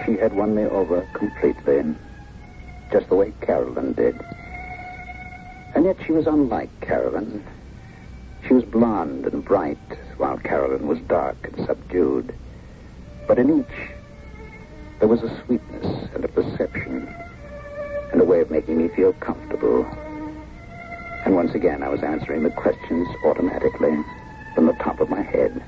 She 0.05 0.17
had 0.17 0.33
won 0.33 0.53
me 0.55 0.63
over 0.65 1.07
completely, 1.13 1.95
just 2.91 3.07
the 3.09 3.15
way 3.15 3.33
Carolyn 3.41 3.93
did. 3.93 4.19
And 5.73 5.85
yet 5.85 5.97
she 6.05 6.11
was 6.11 6.27
unlike 6.27 6.69
Carolyn. 6.81 7.43
She 8.47 8.53
was 8.53 8.65
blonde 8.65 9.25
and 9.27 9.43
bright, 9.43 9.77
while 10.17 10.37
Carolyn 10.37 10.87
was 10.87 10.99
dark 11.07 11.37
and 11.43 11.65
subdued. 11.65 12.33
But 13.27 13.39
in 13.39 13.59
each, 13.59 13.89
there 14.99 15.07
was 15.07 15.23
a 15.23 15.43
sweetness 15.45 16.09
and 16.13 16.25
a 16.25 16.27
perception 16.27 17.13
and 18.17 18.23
a 18.23 18.25
way 18.25 18.41
of 18.41 18.49
making 18.49 18.79
me 18.79 18.87
feel 18.87 19.13
comfortable. 19.13 19.85
And 21.23 21.35
once 21.35 21.53
again, 21.53 21.83
I 21.83 21.89
was 21.89 22.01
answering 22.01 22.41
the 22.41 22.49
questions 22.49 23.07
automatically 23.23 23.95
from 24.55 24.65
the 24.65 24.73
top 24.73 24.99
of 24.99 25.07
my 25.07 25.21
head, 25.21 25.63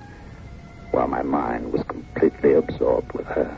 while 0.90 1.08
my 1.08 1.22
mind 1.22 1.72
was 1.72 1.84
completely 1.84 2.54
absorbed 2.54 3.12
with 3.14 3.28
her. 3.28 3.56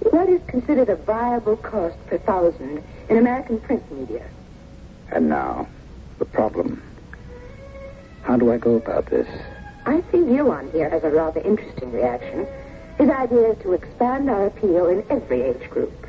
What 0.00 0.28
is 0.28 0.42
considered 0.48 0.90
a 0.90 0.96
viable 0.96 1.56
cost 1.56 1.96
per 2.08 2.18
thousand 2.18 2.84
in 3.08 3.16
American 3.16 3.58
print 3.58 3.90
media? 3.90 4.28
And 5.10 5.30
now, 5.30 5.66
the 6.18 6.26
problem. 6.26 6.82
How 8.24 8.36
do 8.36 8.52
I 8.52 8.58
go 8.58 8.74
about 8.74 9.06
this? 9.06 9.28
I 9.86 10.02
see 10.12 10.26
Huon 10.26 10.70
here 10.72 10.90
has 10.90 11.04
a 11.04 11.10
rather 11.10 11.40
interesting 11.40 11.90
reaction. 11.90 12.46
His 12.98 13.08
idea 13.08 13.52
is 13.52 13.62
to 13.62 13.72
expand 13.72 14.28
our 14.28 14.44
appeal 14.44 14.88
in 14.88 15.02
every 15.08 15.40
age 15.40 15.70
group. 15.70 16.05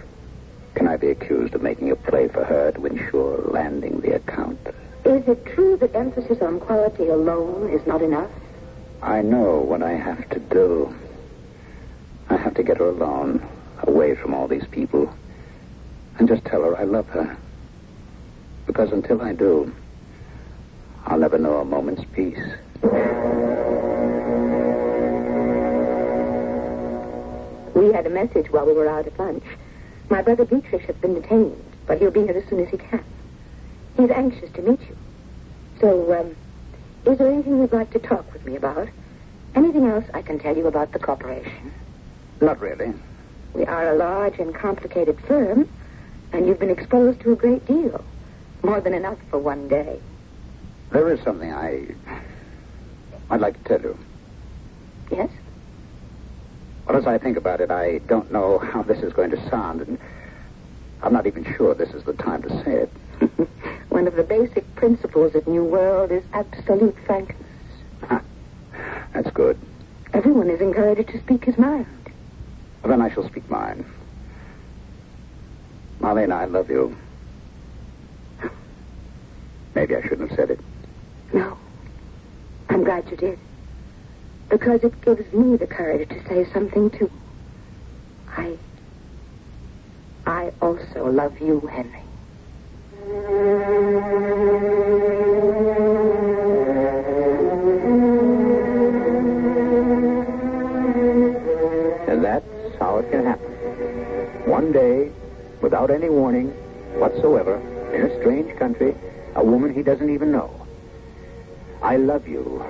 Can 0.77 0.87
I 0.87 0.95
be 0.95 1.09
accused 1.09 1.55
of 1.55 1.63
making 1.63 1.89
a 1.89 1.95
play 1.95 2.27
for 2.27 2.43
her 2.43 2.71
to 2.71 2.85
ensure 2.85 3.41
landing 3.51 3.99
the 3.99 4.13
account? 4.15 4.59
Is 5.05 5.27
it 5.27 5.43
true 5.47 5.75
that 5.77 5.95
emphasis 5.95 6.39
on 6.39 6.59
quality 6.59 7.07
alone 7.07 7.71
is 7.71 7.83
not 7.87 8.03
enough? 8.03 8.29
I 9.01 9.23
know 9.23 9.57
what 9.57 9.81
I 9.81 9.93
have 9.93 10.29
to 10.29 10.39
do. 10.39 10.93
I 12.29 12.37
have 12.37 12.53
to 12.53 12.63
get 12.63 12.77
her 12.77 12.89
alone, 12.89 13.43
away 13.81 14.13
from 14.13 14.35
all 14.35 14.47
these 14.47 14.67
people, 14.67 15.11
and 16.19 16.27
just 16.27 16.45
tell 16.45 16.61
her 16.61 16.77
I 16.77 16.83
love 16.83 17.09
her. 17.09 17.35
Because 18.67 18.91
until 18.91 19.23
I 19.23 19.33
do, 19.33 19.73
I'll 21.07 21.17
never 21.17 21.39
know 21.39 21.57
a 21.57 21.65
moment's 21.65 22.05
peace. 22.13 22.37
We 27.73 27.91
had 27.93 28.05
a 28.05 28.11
message 28.11 28.51
while 28.51 28.67
we 28.67 28.73
were 28.73 28.87
out 28.87 29.07
at 29.07 29.17
lunch. 29.17 29.43
My 30.09 30.21
brother 30.21 30.45
Dietrich 30.45 30.83
has 30.83 30.95
been 30.97 31.15
detained, 31.15 31.63
but 31.85 31.99
he'll 31.99 32.11
be 32.11 32.21
here 32.21 32.37
as 32.37 32.47
soon 32.49 32.61
as 32.61 32.69
he 32.69 32.77
can. 32.77 33.03
He's 33.97 34.09
anxious 34.09 34.51
to 34.53 34.61
meet 34.61 34.79
you. 34.81 34.97
So, 35.81 36.13
um, 36.19 36.35
is 37.11 37.17
there 37.17 37.27
anything 37.27 37.59
you'd 37.59 37.73
like 37.73 37.91
to 37.91 37.99
talk 37.99 38.31
with 38.31 38.45
me 38.45 38.55
about? 38.55 38.87
Anything 39.55 39.85
else 39.87 40.05
I 40.13 40.21
can 40.21 40.39
tell 40.39 40.55
you 40.55 40.67
about 40.67 40.93
the 40.93 40.99
corporation? 40.99 41.73
Not 42.39 42.59
really. 42.59 42.93
We 43.53 43.65
are 43.65 43.89
a 43.89 43.95
large 43.95 44.39
and 44.39 44.53
complicated 44.53 45.19
firm, 45.21 45.67
and 46.31 46.47
you've 46.47 46.59
been 46.59 46.69
exposed 46.69 47.19
to 47.21 47.33
a 47.33 47.35
great 47.35 47.65
deal. 47.65 48.03
More 48.63 48.79
than 48.81 48.93
enough 48.93 49.17
for 49.29 49.39
one 49.39 49.67
day. 49.67 49.99
There 50.91 51.11
is 51.11 51.21
something 51.23 51.51
I. 51.51 51.87
I'd 53.29 53.41
like 53.41 53.61
to 53.63 53.69
tell 53.77 53.81
you. 53.81 53.97
Yes? 55.11 55.29
Well, 56.87 56.97
as 56.97 57.05
I 57.05 57.17
think 57.17 57.35
about 57.35 57.59
it, 57.59 57.69
I 57.69 57.99
don't 58.07 58.31
know 58.31 58.59
how 58.59 58.81
this 58.81 58.99
is 58.99 59.11
going 59.11 59.31
to 59.31 59.49
sound, 59.49 59.81
and 59.81 59.97
I'm 61.01 61.11
not 61.11 61.27
even 61.27 61.45
sure 61.57 61.75
this 61.75 61.89
is 61.89 62.03
the 62.05 62.13
time 62.13 62.41
to 62.43 62.49
say 62.63 62.87
it. 62.87 63.49
One 63.89 64.07
of 64.07 64.15
the 64.15 64.23
basic 64.23 64.73
principles 64.75 65.35
of 65.35 65.45
New 65.47 65.65
World 65.65 66.11
is 66.11 66.23
absolute 66.31 66.95
frankness. 67.05 67.49
Ah, 68.09 68.23
that's 69.13 69.29
good. 69.31 69.57
Everyone 70.13 70.49
is 70.49 70.61
encouraged 70.61 71.09
to 71.09 71.19
speak 71.19 71.43
his 71.43 71.57
mind. 71.57 71.85
Well, 72.83 72.91
then 72.91 73.01
I 73.01 73.13
shall 73.13 73.27
speak 73.27 73.49
mine. 73.49 73.85
Marlene, 76.01 76.31
I 76.31 76.45
love 76.45 76.69
you. 76.69 76.95
Maybe 79.75 79.95
I 79.95 80.01
shouldn't 80.03 80.29
have 80.29 80.37
said 80.37 80.51
it. 80.51 80.61
No. 81.33 81.57
I'm 82.69 82.83
glad 82.85 83.11
you 83.11 83.17
did. 83.17 83.39
Because 84.49 84.83
it 84.83 85.01
gives 85.01 85.31
me 85.33 85.57
the 85.57 85.67
courage 85.67 86.07
to 86.09 86.23
say 86.27 86.45
something 86.53 86.89
too. 86.89 87.11
I. 88.35 88.57
I 90.25 90.51
also 90.61 91.09
love 91.09 91.39
you, 91.41 91.59
Henry. 91.67 92.03
And 102.07 102.23
that's 102.23 102.45
how 102.79 102.97
it 102.97 103.11
can 103.11 103.25
happen. 103.25 103.51
One 104.49 104.71
day, 104.71 105.11
without 105.61 105.91
any 105.91 106.09
warning 106.09 106.49
whatsoever, 106.99 107.57
in 107.93 108.03
a 108.03 108.19
strange 108.21 108.57
country, 108.57 108.95
a 109.35 109.43
woman 109.43 109.73
he 109.73 109.83
doesn't 109.83 110.09
even 110.09 110.31
know. 110.31 110.49
I 111.81 111.97
love 111.97 112.27
you 112.27 112.65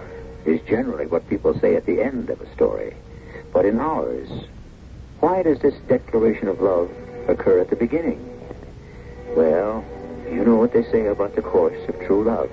is 0.47 0.61
generally 0.67 1.05
what 1.05 1.27
people 1.29 1.59
say 1.59 1.75
at 1.75 1.85
the 1.85 2.01
end 2.01 2.29
of 2.29 2.41
a 2.41 2.53
story. 2.53 2.95
But 3.53 3.65
in 3.65 3.79
ours, 3.79 4.29
why 5.19 5.43
does 5.43 5.59
this 5.59 5.75
declaration 5.87 6.47
of 6.47 6.61
love 6.61 6.89
occur 7.27 7.59
at 7.59 7.69
the 7.69 7.75
beginning? 7.75 8.23
Well, 9.35 9.83
you 10.31 10.43
know 10.45 10.55
what 10.55 10.73
they 10.73 10.83
say 10.83 11.07
about 11.07 11.35
the 11.35 11.41
course 11.41 11.77
of 11.89 11.99
true 12.05 12.23
love. 12.23 12.49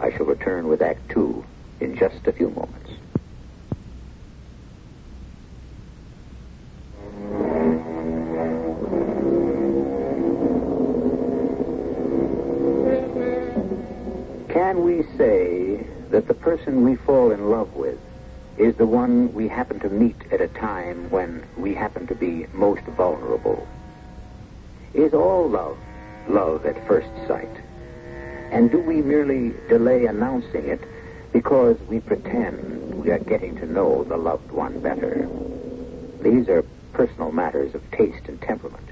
I 0.00 0.10
shall 0.16 0.26
return 0.26 0.68
with 0.68 0.82
Act 0.82 1.08
Two 1.10 1.44
in 1.80 1.96
just 1.96 2.26
a 2.26 2.32
few 2.32 2.50
moments. 2.50 2.90
Can 14.48 14.84
we 14.84 15.02
say 15.16 15.31
that 16.12 16.28
the 16.28 16.34
person 16.34 16.84
we 16.84 16.94
fall 16.94 17.32
in 17.32 17.50
love 17.50 17.74
with 17.74 17.98
is 18.58 18.76
the 18.76 18.86
one 18.86 19.32
we 19.32 19.48
happen 19.48 19.80
to 19.80 19.88
meet 19.88 20.16
at 20.30 20.42
a 20.42 20.48
time 20.48 21.10
when 21.10 21.42
we 21.56 21.74
happen 21.74 22.06
to 22.06 22.14
be 22.14 22.46
most 22.52 22.82
vulnerable? 22.82 23.66
Is 24.92 25.14
all 25.14 25.48
love 25.48 25.78
love 26.28 26.66
at 26.66 26.86
first 26.86 27.08
sight? 27.26 27.48
And 28.50 28.70
do 28.70 28.78
we 28.78 29.00
merely 29.00 29.54
delay 29.68 30.04
announcing 30.04 30.66
it 30.66 30.80
because 31.32 31.80
we 31.88 32.00
pretend 32.00 33.02
we 33.02 33.10
are 33.10 33.18
getting 33.18 33.56
to 33.56 33.66
know 33.66 34.04
the 34.04 34.18
loved 34.18 34.52
one 34.52 34.80
better? 34.80 35.26
These 36.20 36.48
are 36.50 36.62
personal 36.92 37.32
matters 37.32 37.74
of 37.74 37.90
taste 37.90 38.28
and 38.28 38.40
temperament. 38.42 38.86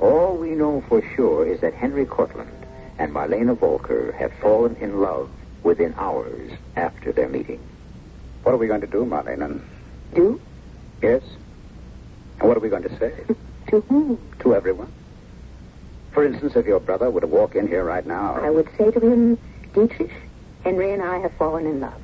All 0.00 0.36
we 0.36 0.50
know 0.50 0.82
for 0.88 1.00
sure 1.14 1.46
is 1.46 1.60
that 1.60 1.74
Henry 1.74 2.04
Cortland 2.04 2.66
and 2.98 3.14
Marlena 3.14 3.56
Volker 3.56 4.10
have 4.18 4.32
fallen 4.34 4.74
in 4.76 5.00
love 5.00 5.30
within 5.64 5.94
hours 5.96 6.52
after 6.76 7.10
their 7.10 7.28
meeting. 7.28 7.60
What 8.44 8.52
are 8.52 8.58
we 8.58 8.68
going 8.68 8.82
to 8.82 8.86
do, 8.86 9.04
Marlene? 9.04 9.62
Do? 10.14 10.40
Yes? 11.02 11.22
And 12.38 12.48
what 12.48 12.56
are 12.56 12.60
we 12.60 12.68
going 12.68 12.84
to 12.84 12.98
say? 12.98 13.12
To 13.68 13.80
whom? 13.88 14.18
to 14.40 14.54
everyone? 14.54 14.92
For 16.12 16.24
instance, 16.24 16.54
if 16.54 16.66
your 16.66 16.78
brother 16.78 17.10
were 17.10 17.22
to 17.22 17.26
walk 17.26 17.56
in 17.56 17.66
here 17.66 17.82
right 17.82 18.06
now. 18.06 18.34
I 18.34 18.50
would 18.50 18.68
say 18.76 18.90
to 18.90 19.00
him, 19.00 19.38
Dietrich, 19.72 20.12
Henry 20.62 20.92
and 20.92 21.02
I 21.02 21.18
have 21.18 21.32
fallen 21.38 21.66
in 21.66 21.80
love. 21.80 22.00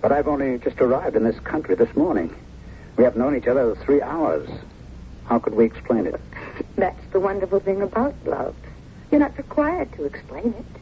But 0.00 0.12
I've 0.12 0.26
only 0.26 0.58
just 0.58 0.80
arrived 0.80 1.14
in 1.14 1.24
this 1.24 1.38
country 1.40 1.74
this 1.74 1.94
morning. 1.94 2.34
We 2.96 3.04
have 3.04 3.16
known 3.16 3.36
each 3.36 3.46
other 3.46 3.74
three 3.84 4.00
hours. 4.00 4.48
How 5.26 5.38
could 5.38 5.54
we 5.54 5.66
explain 5.66 6.06
it? 6.06 6.20
That's 6.76 7.04
the 7.12 7.20
wonderful 7.20 7.60
thing 7.60 7.82
about 7.82 8.14
love. 8.24 8.56
You're 9.10 9.20
not 9.20 9.36
required 9.36 9.92
to 9.92 10.04
explain 10.04 10.54
it. 10.58 10.80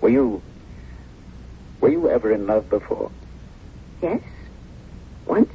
Were 0.00 0.08
you. 0.08 0.42
Were 1.80 1.88
you 1.88 2.10
ever 2.10 2.32
in 2.32 2.46
love 2.46 2.68
before? 2.68 3.10
Yes? 4.02 4.20
Once? 5.26 5.52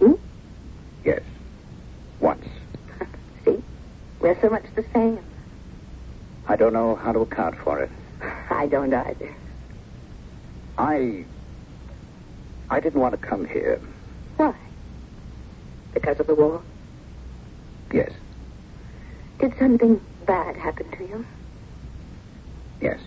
You? 0.00 0.20
Yes. 1.04 1.22
Once. 2.20 2.46
See? 3.44 3.58
We're 4.20 4.38
so 4.40 4.50
much 4.50 4.66
the 4.74 4.84
same. 4.94 5.20
I 6.48 6.56
don't 6.56 6.72
know 6.72 6.96
how 6.96 7.12
to 7.12 7.20
account 7.20 7.54
for 7.62 7.80
it. 7.82 7.90
I 8.50 8.66
don't 8.66 8.92
either. 8.92 9.34
I. 10.78 11.24
I 12.68 12.80
didn't 12.80 13.00
want 13.00 13.20
to 13.20 13.26
come 13.26 13.46
here. 13.46 13.80
Why? 14.36 14.54
Because 15.94 16.20
of 16.20 16.26
the 16.26 16.34
war? 16.34 16.62
Yes. 17.92 18.12
Did 19.38 19.52
something 19.58 20.00
bad 20.26 20.56
happen 20.56 20.90
to 20.98 21.04
you? 21.04 21.26
Yes. 22.80 22.98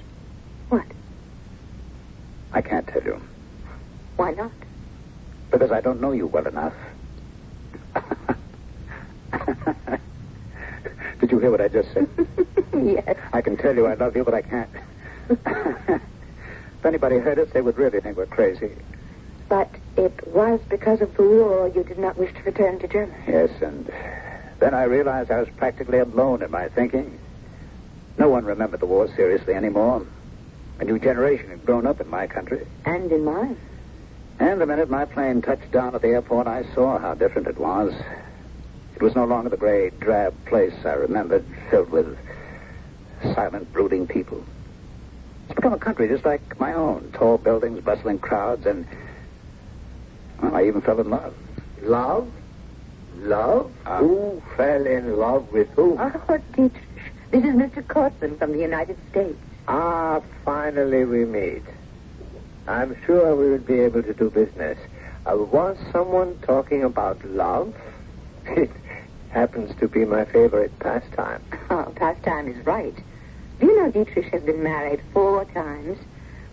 I 2.53 2.61
can't 2.61 2.87
tell 2.87 3.03
you. 3.03 3.21
Why 4.15 4.31
not? 4.31 4.51
Because 5.51 5.71
I 5.71 5.81
don't 5.81 6.01
know 6.01 6.11
you 6.11 6.27
well 6.27 6.47
enough. 6.47 6.73
Did 11.19 11.31
you 11.31 11.39
hear 11.39 11.51
what 11.51 11.61
I 11.61 11.67
just 11.67 11.93
said? 11.93 12.07
yes. 12.73 13.17
I 13.33 13.41
can 13.41 13.57
tell 13.57 13.75
you 13.75 13.85
I 13.87 13.95
love 13.95 14.15
you, 14.15 14.23
but 14.23 14.33
I 14.33 14.41
can't. 14.41 14.69
if 15.29 16.01
anybody 16.85 17.17
heard 17.17 17.39
us, 17.39 17.49
they 17.53 17.61
would 17.61 17.77
really 17.77 17.99
think 17.99 18.17
we're 18.17 18.25
crazy. 18.25 18.71
But 19.49 19.75
it 19.97 20.19
was 20.27 20.59
because 20.69 21.01
of 21.01 21.13
the 21.15 21.23
war 21.23 21.69
you 21.73 21.83
did 21.83 21.99
not 21.99 22.17
wish 22.17 22.33
to 22.33 22.43
return 22.43 22.79
to 22.79 22.87
Germany. 22.87 23.19
Yes, 23.27 23.49
and 23.61 23.91
then 24.59 24.73
I 24.73 24.83
realized 24.83 25.29
I 25.29 25.39
was 25.39 25.49
practically 25.57 25.99
alone 25.99 26.41
in 26.41 26.51
my 26.51 26.69
thinking. 26.69 27.19
No 28.17 28.29
one 28.29 28.45
remembered 28.45 28.79
the 28.79 28.85
war 28.85 29.07
seriously 29.15 29.53
anymore. 29.53 30.05
A 30.79 30.85
new 30.85 30.97
generation 30.97 31.49
had 31.49 31.65
grown 31.65 31.85
up 31.85 31.99
in 31.99 32.09
my 32.09 32.27
country. 32.27 32.65
And 32.85 33.11
in 33.11 33.25
mine. 33.25 33.57
And 34.39 34.61
the 34.61 34.65
minute 34.65 34.89
my 34.89 35.05
plane 35.05 35.41
touched 35.41 35.71
down 35.71 35.93
at 35.93 36.01
the 36.01 36.07
airport, 36.09 36.47
I 36.47 36.63
saw 36.73 36.97
how 36.97 37.13
different 37.13 37.47
it 37.47 37.57
was. 37.57 37.93
It 38.95 39.01
was 39.01 39.15
no 39.15 39.25
longer 39.25 39.49
the 39.49 39.57
gray, 39.57 39.91
drab 39.99 40.33
place 40.45 40.73
I 40.85 40.93
remembered, 40.93 41.45
filled 41.69 41.89
with 41.89 42.17
silent, 43.21 43.71
brooding 43.73 44.07
people. 44.07 44.43
It's 45.45 45.55
become 45.55 45.73
a 45.73 45.77
country 45.77 46.07
just 46.07 46.25
like 46.25 46.59
my 46.59 46.73
own. 46.73 47.11
Tall 47.13 47.37
buildings, 47.37 47.83
bustling 47.83 48.19
crowds, 48.19 48.65
and 48.65 48.87
well, 50.41 50.55
I 50.55 50.65
even 50.65 50.81
fell 50.81 50.99
in 50.99 51.09
love. 51.09 51.35
Love? 51.81 52.31
Love? 53.17 53.71
Ah. 53.85 53.97
who 53.97 54.41
fell 54.55 54.85
in 54.85 55.17
love 55.17 55.51
with 55.51 55.67
who? 55.71 55.97
Oh, 55.99 56.37
Dietrich. 56.55 56.83
This 57.31 57.43
is 57.43 57.55
Mr. 57.55 57.85
Cortland 57.85 58.39
from 58.39 58.53
the 58.53 58.59
United 58.59 58.97
States. 59.11 59.37
Ah, 59.71 60.19
finally 60.43 61.05
we 61.05 61.25
meet. 61.25 61.61
I'm 62.67 62.95
sure 63.05 63.35
we 63.35 63.51
will 63.51 63.59
be 63.59 63.79
able 63.81 64.01
to 64.01 64.13
do 64.15 64.31
business. 64.31 64.79
Uh, 65.27 65.37
was 65.37 65.77
someone 65.91 66.39
talking 66.39 66.83
about 66.83 67.23
love? 67.23 67.75
It 68.47 68.71
happens 69.29 69.75
to 69.79 69.87
be 69.87 70.05
my 70.05 70.25
favorite 70.25 70.77
pastime. 70.79 71.43
Oh, 71.69 71.93
pastime 71.95 72.47
is 72.47 72.65
right. 72.65 72.95
Do 73.59 73.67
you 73.67 73.77
know 73.77 73.91
Dietrich 73.91 74.33
has 74.33 74.41
been 74.41 74.63
married 74.63 75.01
four 75.13 75.45
times? 75.45 75.99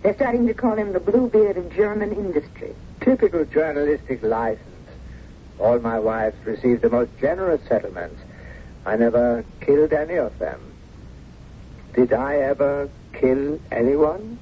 They're 0.03 0.15
starting 0.15 0.47
to 0.49 0.53
call 0.53 0.77
him 0.77 0.93
the 0.93 1.01
Bluebeard 1.01 1.57
of 1.57 1.73
German 1.73 2.13
industry. 2.13 2.75
Typical 3.01 3.47
journalistic 3.47 4.23
license. 4.23 4.91
All 5.59 5.79
my 5.79 5.99
wives 5.99 6.37
received 6.45 6.83
the 6.83 6.91
most 6.91 7.13
generous 7.19 7.63
settlements. 7.67 8.21
I 8.85 8.97
never 8.97 9.43
killed 9.63 9.95
any 9.95 10.17
of 10.17 10.39
them. 10.39 10.61
Did 11.95 12.13
I 12.13 12.37
ever 12.41 12.91
kill 13.21 13.59
anyone? 13.73 14.39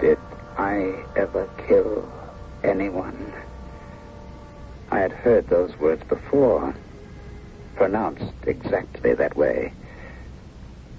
Did 0.00 0.18
I 0.56 1.04
ever 1.16 1.48
kill 1.66 2.10
anyone? 2.62 3.32
I 4.90 5.00
had 5.00 5.12
heard 5.12 5.48
those 5.48 5.76
words 5.78 6.02
before, 6.04 6.74
pronounced 7.76 8.32
exactly 8.46 9.14
that 9.14 9.36
way. 9.36 9.72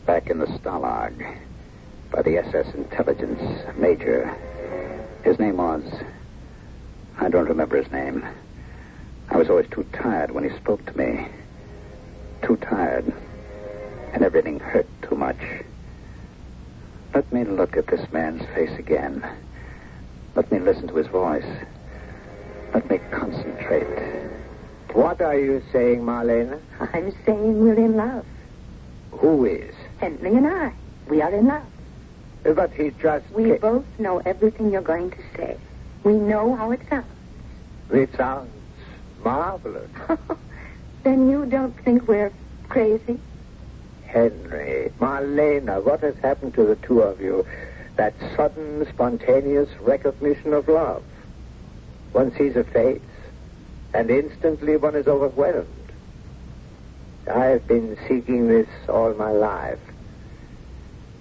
Back 0.05 0.29
in 0.29 0.39
the 0.39 0.47
Stalag, 0.47 1.37
by 2.11 2.21
the 2.21 2.37
SS 2.37 2.73
intelligence 2.75 3.41
major. 3.77 4.33
His 5.23 5.39
name 5.39 5.57
was. 5.57 5.83
I 7.19 7.29
don't 7.29 7.47
remember 7.47 7.81
his 7.81 7.91
name. 7.91 8.25
I 9.29 9.37
was 9.37 9.49
always 9.49 9.69
too 9.69 9.85
tired 9.93 10.31
when 10.31 10.43
he 10.47 10.55
spoke 10.57 10.85
to 10.85 10.97
me. 10.97 11.27
Too 12.43 12.57
tired. 12.57 13.11
And 14.15 14.23
everything 14.23 14.61
hurt 14.61 14.87
too 15.01 15.15
much. 15.15 15.37
Let 17.13 17.31
me 17.33 17.43
look 17.43 17.75
at 17.75 17.87
this 17.87 18.09
man's 18.13 18.43
face 18.55 18.71
again. 18.79 19.21
Let 20.35 20.49
me 20.53 20.59
listen 20.59 20.87
to 20.87 20.95
his 20.95 21.07
voice. 21.07 21.45
Let 22.73 22.89
me 22.89 22.99
concentrate. 23.11 23.85
What 24.93 25.21
are 25.21 25.37
you 25.37 25.61
saying, 25.73 25.99
Marlena? 25.99 26.61
I'm 26.93 27.13
saying 27.25 27.59
we're 27.59 27.75
in 27.75 27.97
love. 27.97 28.25
Who 29.11 29.43
is? 29.43 29.75
Henry 29.97 30.33
and 30.33 30.47
I. 30.47 30.73
We 31.09 31.21
are 31.21 31.33
in 31.33 31.47
love. 31.47 31.63
But 32.43 32.71
he 32.73 32.91
just. 33.01 33.29
We 33.31 33.51
ca- 33.51 33.57
both 33.57 33.85
know 33.99 34.21
everything 34.25 34.71
you're 34.71 34.81
going 34.81 35.11
to 35.11 35.23
say. 35.35 35.57
We 36.05 36.13
know 36.13 36.55
how 36.55 36.71
it 36.71 36.81
sounds. 36.89 37.05
It 37.89 38.15
sounds 38.15 38.53
marvelous. 39.21 39.89
then 41.03 41.29
you 41.29 41.45
don't 41.45 41.75
think 41.83 42.07
we're 42.07 42.31
crazy? 42.69 43.19
Henry, 44.15 44.93
Marlena, 44.97 45.83
what 45.83 45.99
has 45.99 46.15
happened 46.19 46.53
to 46.53 46.63
the 46.63 46.77
two 46.77 47.01
of 47.01 47.19
you? 47.19 47.45
That 47.97 48.13
sudden, 48.37 48.87
spontaneous 48.87 49.67
recognition 49.81 50.53
of 50.53 50.69
love. 50.69 51.03
One 52.13 52.33
sees 52.37 52.55
a 52.55 52.63
face, 52.63 53.01
and 53.93 54.09
instantly 54.09 54.77
one 54.77 54.95
is 54.95 55.05
overwhelmed. 55.07 55.67
I 57.29 57.43
have 57.47 57.67
been 57.67 57.97
seeking 58.07 58.47
this 58.47 58.69
all 58.87 59.13
my 59.15 59.31
life. 59.31 59.79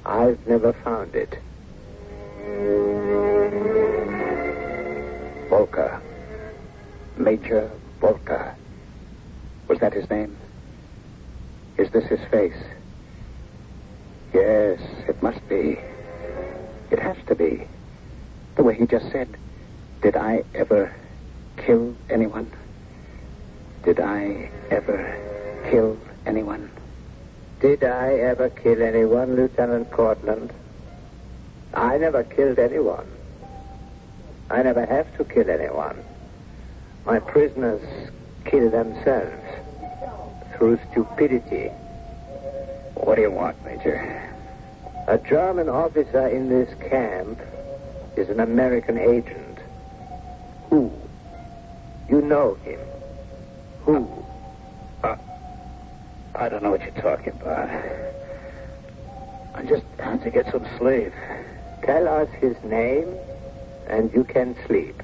I've 0.07 0.47
never 0.47 0.73
found 0.73 1.17
it. 1.17 1.37
Volker. 5.51 6.01
Major 7.17 7.73
Volker. 7.99 8.55
Was 9.67 9.81
that 9.81 9.95
his 9.95 10.09
name? 10.09 10.37
Is 11.77 11.91
this 11.91 12.05
his 12.05 12.21
face? 12.31 12.55
Yes, 14.35 14.81
it 15.07 15.23
must 15.23 15.49
be. 15.49 15.79
It 16.91 16.99
has 16.99 17.17
to 17.29 17.37
be. 17.37 17.69
The 18.57 18.65
way 18.65 18.75
he 18.75 18.85
just 18.85 19.13
said, 19.13 19.29
Did 20.03 20.17
I 20.17 20.43
ever 20.57 20.93
kill 21.57 21.95
anyone? 22.11 22.51
Did 23.85 24.01
I 24.01 24.51
ever 24.73 25.17
kill 25.71 25.97
anyone? 26.27 26.69
Did 27.61 27.85
I 27.85 28.15
ever 28.15 28.51
kill 28.51 28.83
anyone, 28.83 29.37
Lieutenant 29.37 29.93
Cortland? 29.93 30.53
I 31.73 31.97
never 31.99 32.25
killed 32.25 32.59
anyone. 32.59 33.07
I 34.51 34.65
never 34.65 34.85
have 34.85 35.17
to 35.17 35.25
kill 35.25 35.49
anyone. 35.49 36.03
My 37.07 37.21
prisoners 37.21 37.83
kill 38.45 38.69
themselves 38.69 39.45
through 40.57 40.81
stupidity. 40.91 41.71
What 43.05 43.17
do 43.17 43.21
you 43.21 43.31
want, 43.31 43.63
Major? 43.67 44.33
A 45.09 45.19
German 45.19 45.69
officer 45.69 46.27
in 46.27 46.49
this 46.49 46.73
camp 46.89 47.39
is 48.17 48.31
an 48.31 48.41
American 48.41 48.97
agent. 48.97 49.59
Who? 50.71 50.91
You 52.09 52.23
know 52.23 52.55
him. 52.65 52.81
Who? 53.83 54.09
Uh, 55.03 55.17
I 56.35 56.49
don't 56.49 56.63
know 56.63 56.71
what 56.71 56.81
you're 56.81 57.03
talking 57.03 57.35
about. 57.35 57.69
I 59.55 59.63
just 59.65 59.85
had 59.99 60.23
to 60.23 60.31
get 60.31 60.51
some 60.51 60.67
sleep. 60.79 61.13
Tell 61.83 62.09
us 62.09 62.31
his 62.41 62.57
name, 62.65 63.15
and 63.87 64.11
you 64.15 64.25
can 64.25 64.57
sleep. 64.67 65.03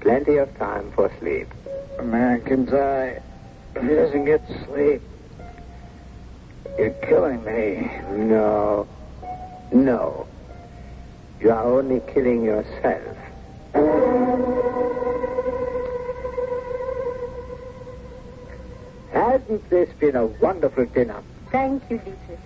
Plenty 0.00 0.38
of 0.38 0.56
time 0.56 0.90
for 0.92 1.12
sleep. 1.18 1.48
A 1.98 2.02
man 2.02 2.40
can 2.40 2.64
die 2.64 3.20
if 3.76 3.82
he 3.82 3.88
doesn't 3.94 4.24
get 4.24 4.40
sleep. 4.64 5.02
You're 6.78 6.90
killing 6.90 7.44
me. 7.44 7.90
No. 8.10 8.86
No. 9.72 10.26
You 11.40 11.50
are 11.50 11.64
only 11.64 12.00
killing 12.12 12.44
yourself. 12.44 13.16
Hasn't 19.12 19.70
this 19.70 19.88
been 19.98 20.16
a 20.16 20.26
wonderful 20.26 20.86
dinner? 20.86 21.22
Thank 21.50 21.82
you, 21.90 21.98
Dietrich. 21.98 22.38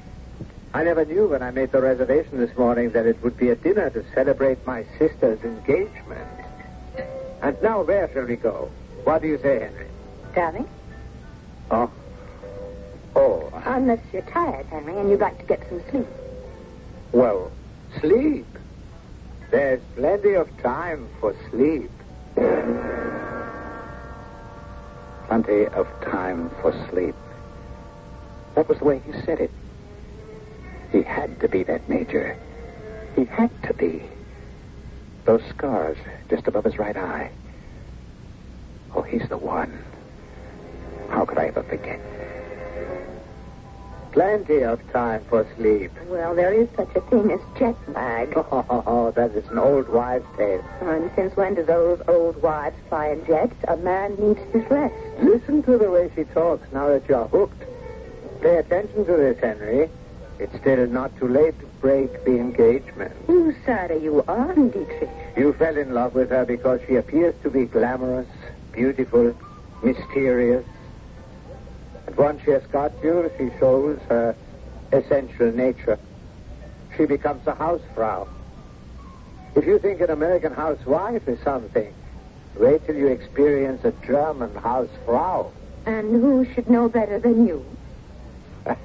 I 0.74 0.84
never 0.84 1.04
knew 1.04 1.28
when 1.28 1.42
I 1.42 1.50
made 1.50 1.72
the 1.72 1.82
reservation 1.82 2.38
this 2.38 2.56
morning 2.56 2.90
that 2.92 3.04
it 3.04 3.22
would 3.22 3.36
be 3.36 3.50
a 3.50 3.56
dinner 3.56 3.90
to 3.90 4.04
celebrate 4.14 4.66
my 4.66 4.84
sister's 4.98 5.42
engagement. 5.42 6.28
And 7.42 7.60
now, 7.62 7.82
where 7.82 8.10
shall 8.12 8.24
we 8.24 8.36
go? 8.36 8.70
What 9.04 9.22
do 9.22 9.28
you 9.28 9.38
say, 9.38 9.58
Henry? 9.60 9.86
Darling? 10.34 10.68
Oh. 11.70 11.90
Oh. 13.64 13.72
Unless 13.74 14.00
you're 14.12 14.22
tired, 14.22 14.66
Henry, 14.66 14.96
and 14.96 15.10
you'd 15.10 15.20
like 15.20 15.38
to 15.38 15.44
get 15.44 15.60
some 15.68 15.82
sleep. 15.90 16.06
Well, 17.12 17.50
sleep. 18.00 18.46
There's 19.50 19.80
plenty 19.96 20.34
of 20.34 20.48
time 20.62 21.08
for 21.20 21.34
sleep. 21.50 21.90
Plenty 25.28 25.66
of 25.66 25.86
time 26.02 26.50
for 26.60 26.72
sleep. 26.90 27.14
That 28.54 28.68
was 28.68 28.78
the 28.78 28.84
way 28.84 29.02
he 29.06 29.12
said 29.24 29.40
it. 29.40 29.50
He 30.90 31.02
had 31.02 31.40
to 31.40 31.48
be 31.48 31.62
that 31.64 31.88
major. 31.88 32.36
He 33.16 33.24
had 33.24 33.50
to 33.64 33.74
be. 33.74 34.02
Those 35.24 35.42
scars 35.50 35.96
just 36.28 36.46
above 36.48 36.64
his 36.64 36.78
right 36.78 36.96
eye. 36.96 37.30
Oh, 38.94 39.02
he's 39.02 39.26
the 39.28 39.38
one. 39.38 39.78
How 41.08 41.24
could 41.24 41.38
I 41.38 41.46
ever 41.46 41.62
forget? 41.62 42.00
Plenty 44.12 44.62
of 44.62 44.78
time 44.92 45.24
for 45.30 45.46
sleep. 45.56 45.90
Well, 46.06 46.34
there 46.34 46.52
is 46.52 46.68
such 46.76 46.94
a 46.94 47.00
thing 47.02 47.30
as 47.32 47.40
jet 47.58 47.76
lag. 47.88 48.34
Oh, 48.84 49.10
that 49.12 49.32
is 49.32 49.46
an 49.48 49.58
old 49.58 49.88
wives' 49.88 50.26
tale. 50.36 50.62
And 50.82 51.10
since 51.16 51.34
when 51.36 51.54
do 51.54 51.62
those 51.62 52.00
old 52.08 52.40
wives 52.42 52.76
fly 52.88 53.08
in 53.08 53.24
jets? 53.26 53.54
A 53.68 53.76
man 53.78 54.14
needs 54.16 54.40
his 54.52 54.64
rest. 54.70 54.94
Listen 55.22 55.62
to 55.62 55.78
the 55.78 55.90
way 55.90 56.10
she 56.14 56.24
talks 56.24 56.70
now 56.72 56.88
that 56.88 57.08
you're 57.08 57.26
hooked. 57.28 57.62
Pay 58.42 58.56
attention 58.56 59.06
to 59.06 59.12
this, 59.16 59.38
Henry. 59.40 59.88
It's 60.38 60.54
still 60.60 60.86
not 60.88 61.16
too 61.18 61.28
late 61.28 61.58
to 61.60 61.66
break 61.80 62.24
the 62.24 62.38
engagement. 62.38 63.12
Whose 63.26 63.54
side 63.64 63.90
are 63.92 63.98
you 63.98 64.22
on, 64.28 64.70
Dietrich? 64.70 65.08
You 65.36 65.52
fell 65.54 65.76
in 65.76 65.94
love 65.94 66.14
with 66.14 66.30
her 66.30 66.44
because 66.44 66.80
she 66.86 66.96
appears 66.96 67.34
to 67.44 67.50
be 67.50 67.64
glamorous, 67.64 68.28
beautiful, 68.72 69.34
mysterious. 69.82 70.64
Once 72.16 72.42
she 72.44 72.50
has 72.50 72.62
got 72.66 72.92
you, 73.02 73.30
she 73.38 73.50
shows 73.58 73.98
her 74.08 74.36
essential 74.92 75.50
nature. 75.52 75.98
She 76.96 77.06
becomes 77.06 77.46
a 77.46 77.52
hausfrau. 77.52 78.28
If 79.54 79.66
you 79.66 79.78
think 79.78 80.00
an 80.00 80.10
American 80.10 80.52
housewife 80.52 81.26
is 81.28 81.38
something, 81.40 81.92
wait 82.56 82.84
till 82.86 82.96
you 82.96 83.08
experience 83.08 83.84
a 83.84 83.92
German 84.06 84.50
hausfrau. 84.50 85.50
And 85.86 86.10
who 86.10 86.46
should 86.54 86.68
know 86.68 86.88
better 86.88 87.18
than 87.18 87.46
you? 87.46 87.64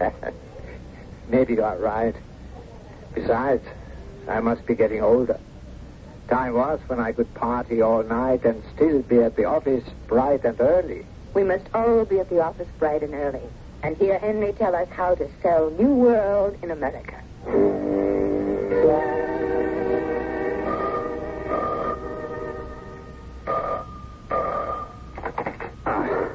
Maybe 1.30 1.56
you 1.56 1.64
are 1.64 1.78
right. 1.78 2.16
Besides, 3.14 3.64
I 4.28 4.40
must 4.40 4.66
be 4.66 4.76
getting 4.76 5.02
older. 5.02 5.40
Time 6.28 6.54
was 6.54 6.80
when 6.88 7.00
I 7.00 7.12
could 7.12 7.34
party 7.34 7.82
all 7.82 8.04
night 8.04 8.44
and 8.46 8.62
still 8.76 9.02
be 9.02 9.20
at 9.20 9.36
the 9.36 9.46
office 9.46 9.84
bright 10.08 10.44
and 10.44 10.60
early. 10.60 11.06
We 11.34 11.44
must 11.44 11.66
all 11.74 12.06
be 12.06 12.20
at 12.20 12.30
the 12.30 12.42
office 12.42 12.68
bright 12.80 13.04
and 13.04 13.14
early. 13.14 13.42
And 13.84 13.96
hear 13.98 14.18
Henry 14.20 14.54
tell 14.54 14.76
us 14.76 14.88
how 14.92 15.16
to 15.16 15.30
sell 15.42 15.70
New 15.72 15.94
World 15.94 16.56
in 16.64 16.72
America. 16.72 17.22
Ah. 25.86 26.30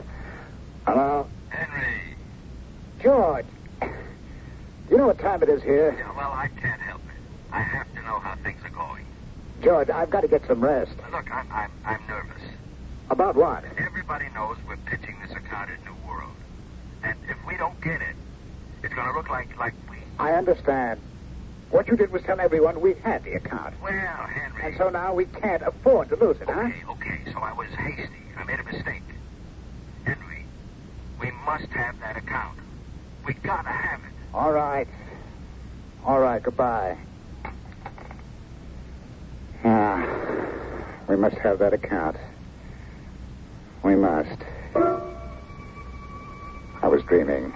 Hello? 0.87 1.27
Henry. 1.49 2.17
George. 3.03 3.47
Do 3.81 3.89
You 4.91 4.99
know 4.99 5.07
what 5.07 5.19
time 5.19 5.43
it 5.43 5.49
is 5.49 5.63
here? 5.63 5.95
Yeah, 5.99 6.13
well, 6.17 6.33
I 6.33 6.49
can't 6.61 6.81
help 6.81 7.01
it. 7.09 7.23
I 7.53 7.63
have 7.63 7.93
to 7.95 8.03
know 8.03 8.19
how 8.21 8.35
things 8.43 8.61
are 8.65 8.71
going. 8.71 9.05
George, 9.63 9.91
I've 9.91 10.11
got 10.11 10.21
to 10.23 10.29
get 10.29 10.43
some 10.47 10.61
rest. 10.61 10.93
Look, 11.13 11.27
I'm, 11.33 11.47
I'm, 11.53 11.71
I'm 11.85 12.01
nervous. 12.09 12.42
About 13.13 13.37
what? 13.37 13.63
Everybody 13.77 14.25
knows 14.35 14.57
we're 14.67 14.79
pitching 14.79 15.15
this 15.21 15.37
account 15.37 15.71
at 15.71 15.85
New 15.85 15.95
World. 16.09 16.33
And 17.03 17.15
if 17.29 17.37
we 17.47 17.59
don't 17.59 17.79
get 17.83 18.01
it, 18.01 18.17
it's 18.83 18.95
going 18.95 19.07
to 19.07 19.13
look 19.13 19.29
like, 19.29 19.55
like 19.59 19.75
we... 19.91 19.99
I 20.19 20.33
understand. 20.33 20.99
What 21.71 21.89
you 21.89 21.97
did 21.99 22.11
was 22.11 22.23
tell 22.23 22.41
everyone 22.41 22.81
we 22.81 22.95
had 22.95 23.23
the 23.23 23.35
account. 23.35 23.75
Well, 23.83 23.93
Henry... 23.93 24.63
And 24.63 24.79
so 24.79 24.89
now 24.89 25.13
we 25.13 25.27
can't 25.27 25.63
afford 25.63 26.09
to 26.09 26.17
lose 26.17 26.41
it, 26.41 26.49
huh? 26.49 26.61
Okay, 26.61 26.85
okay, 26.89 27.21
so 27.31 27.39
I 27.41 27.53
was 27.53 27.69
hasty. 27.69 28.09
I 28.39 28.45
made 28.45 28.61
a 28.61 28.65
mistake. 28.65 29.03
Henry, 30.05 30.47
we 31.21 31.33
must 31.45 31.67
have 31.67 32.01
that 32.01 32.17
account. 32.17 32.59
We 33.27 33.35
gotta 33.35 33.69
have 33.69 34.01
it. 34.01 34.11
All 34.33 34.53
right. 34.53 34.89
All 36.07 36.19
right, 36.19 36.43
goodbye. 36.43 36.97
Ah, 39.65 40.03
we 41.11 41.17
must 41.17 41.37
have 41.37 41.59
that 41.59 41.75
account. 41.75 42.17
We 43.83 43.97
must. 43.97 44.39
I 46.83 46.89
was 46.89 47.03
dreaming 47.05 47.53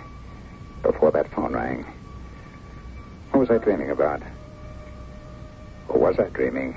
before 0.83 1.13
that 1.13 1.31
phone 1.33 1.53
rang. 1.53 1.85
What 3.31 3.41
was 3.41 3.51
I 3.51 3.59
dreaming 3.59 3.91
about? 3.91 4.23
Or 5.89 6.01
was 6.01 6.19
I 6.19 6.29
dreaming? 6.31 6.77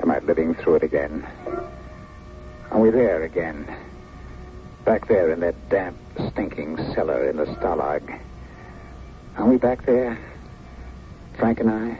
Am 0.00 0.10
I 0.10 0.18
living 0.20 0.54
through 0.54 0.76
it 0.76 0.82
again? 0.82 1.26
Are 2.70 2.80
we 2.80 2.90
there 2.90 3.22
again? 3.22 3.66
Back 4.84 5.06
there 5.08 5.30
in 5.30 5.40
that 5.40 5.68
damp, 5.68 5.96
stinking 6.30 6.76
cellar 6.94 7.28
in 7.28 7.36
the 7.36 7.46
Stalag. 7.46 8.18
Are 9.36 9.46
we 9.46 9.56
back 9.56 9.84
there? 9.86 10.18
Frank 11.38 11.60
and 11.60 11.70
I? 11.70 11.98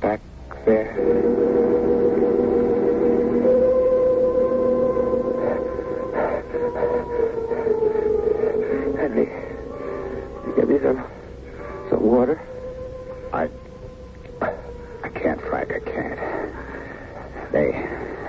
Back 0.00 0.20
there? 0.64 1.97
Give 10.68 10.82
me 10.82 10.88
some, 10.88 11.04
some 11.90 12.02
water? 12.02 12.40
I. 13.32 13.48
I 14.40 15.08
can't, 15.10 15.40
Frank. 15.42 15.70
I 15.72 15.80
can't. 15.80 17.52
They 17.52 17.72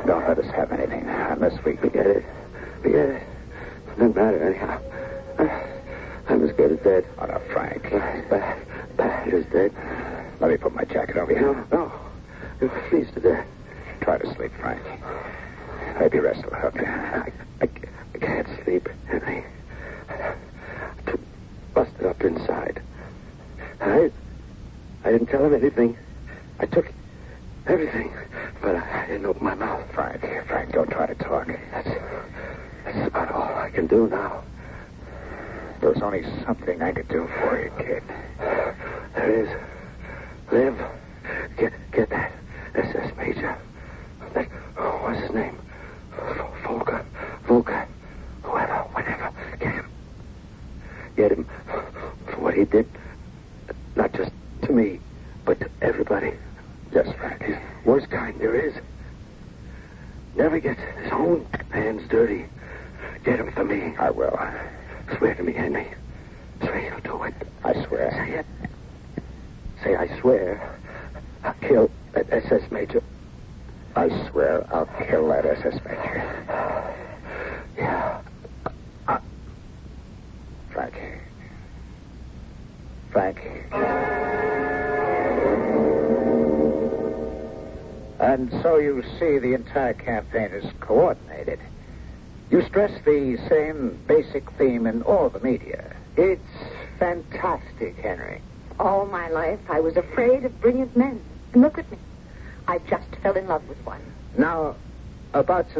don't 0.05 0.27
let 0.27 0.39
us 0.39 0.45
have 0.55 0.71
anything 0.71 1.05
unless 1.07 1.63
we. 1.65 1.75
Forget 1.75 2.07
it. 2.07 2.25
Forget 2.81 3.09
it. 3.09 3.23
Doesn't 3.97 4.15
matter 4.15 4.43
anyhow. 4.49 4.81
I'm 6.29 6.43
as 6.43 6.51
good 6.55 6.71
as 6.71 6.79
dead. 6.83 7.05
Oh, 7.19 7.25
no, 7.25 7.39
Frank. 7.51 7.83
Bad, 8.29 8.57
bad 8.97 9.33
as 9.33 9.45
dead. 9.47 9.71
Let 10.39 10.51
me 10.51 10.57
put 10.57 10.73
my 10.73 10.85
jacket 10.85 11.17
over 11.17 11.33
No, 11.33 11.39
you. 11.53 11.67
no. 11.71 11.91
You're 12.61 12.69
freeze 12.89 13.07
to 13.15 13.19
death. 13.19 13.47
Try 14.01 14.17
to 14.19 14.35
sleep, 14.35 14.51
Frank. 14.59 14.81
Maybe 15.99 16.19
rest 16.19 16.45
will 16.45 16.57
help 16.57 16.75
you. 16.75 16.85
I, 16.85 17.31
I, 17.61 17.69
I 18.15 18.17
can't 18.19 18.47
sleep, 18.63 18.87
Henry. 19.07 19.43
Busted 21.73 22.05
up 22.05 22.21
inside. 22.21 22.81
I, 23.81 24.11
I 25.03 25.11
didn't 25.11 25.27
tell 25.27 25.45
him 25.45 25.53
anything. 25.53 25.97
I 26.59 26.65
took 26.65 26.91
everything, 27.67 28.13
but 28.61 28.75
I, 28.75 29.03
I 29.03 29.07
didn't 29.07 29.25
open 29.25 29.43
my 29.43 29.55
mouth. 29.55 29.89
Frank, 29.93 30.21
Frank, 30.47 30.73
don't 30.73 30.89
try 30.89 31.07
to 31.07 31.15
talk. 31.15 31.47
That's, 31.71 31.89
that's 32.85 33.07
about 33.07 33.31
all 33.31 33.55
I 33.55 33.69
can 33.69 33.87
do 33.87 34.07
now. 34.09 34.43
There's 35.79 36.01
only 36.01 36.23
something 36.45 36.81
I 36.81 36.91
could 36.91 37.07
do 37.07 37.27
for 37.39 37.61
you, 37.63 37.71
kid. 37.77 38.03
There 39.15 39.43
is. 39.43 39.49
Live. 40.51 40.77
Get, 41.57 41.73
get 41.91 42.09
that 42.09 42.31
SS 42.75 43.15
Major. 43.17 43.57
That, 44.33 44.47
oh, 44.77 44.99
what's 45.03 45.19
his 45.21 45.31
name? 45.31 45.57
Volker. 46.65 47.05
Volker. 47.47 47.87
Whoever, 48.43 48.77
whatever. 48.93 49.31
Get 49.59 49.73
him. 49.73 49.85
Get 51.15 51.31
him 51.31 51.47
for 52.27 52.39
what 52.41 52.48
he 52.59 52.65
did. 52.65 52.87
Not 53.95 54.13
just 54.13 54.31
to 54.63 54.73
me, 54.73 54.99
but 55.45 55.59
to 55.61 55.69
everybody. 55.81 56.31
Yes, 56.93 57.07
Frank. 57.17 57.41
His 57.43 57.55
worst 57.85 58.09
kind 58.09 58.35
there 58.39 58.55
is. 58.55 58.73
Never 60.35 60.59
gets 60.59 60.79
his 61.01 61.11
own 61.11 61.47
hands 61.71 62.03
dirty. 62.09 62.45
Get 63.23 63.39
him 63.39 63.51
for 63.53 63.63
me. 63.63 63.93
I 63.97 64.09
will. 64.11 64.37
Swear 65.17 65.35
to 65.35 65.43
me, 65.43 65.53
Henry. 65.53 65.87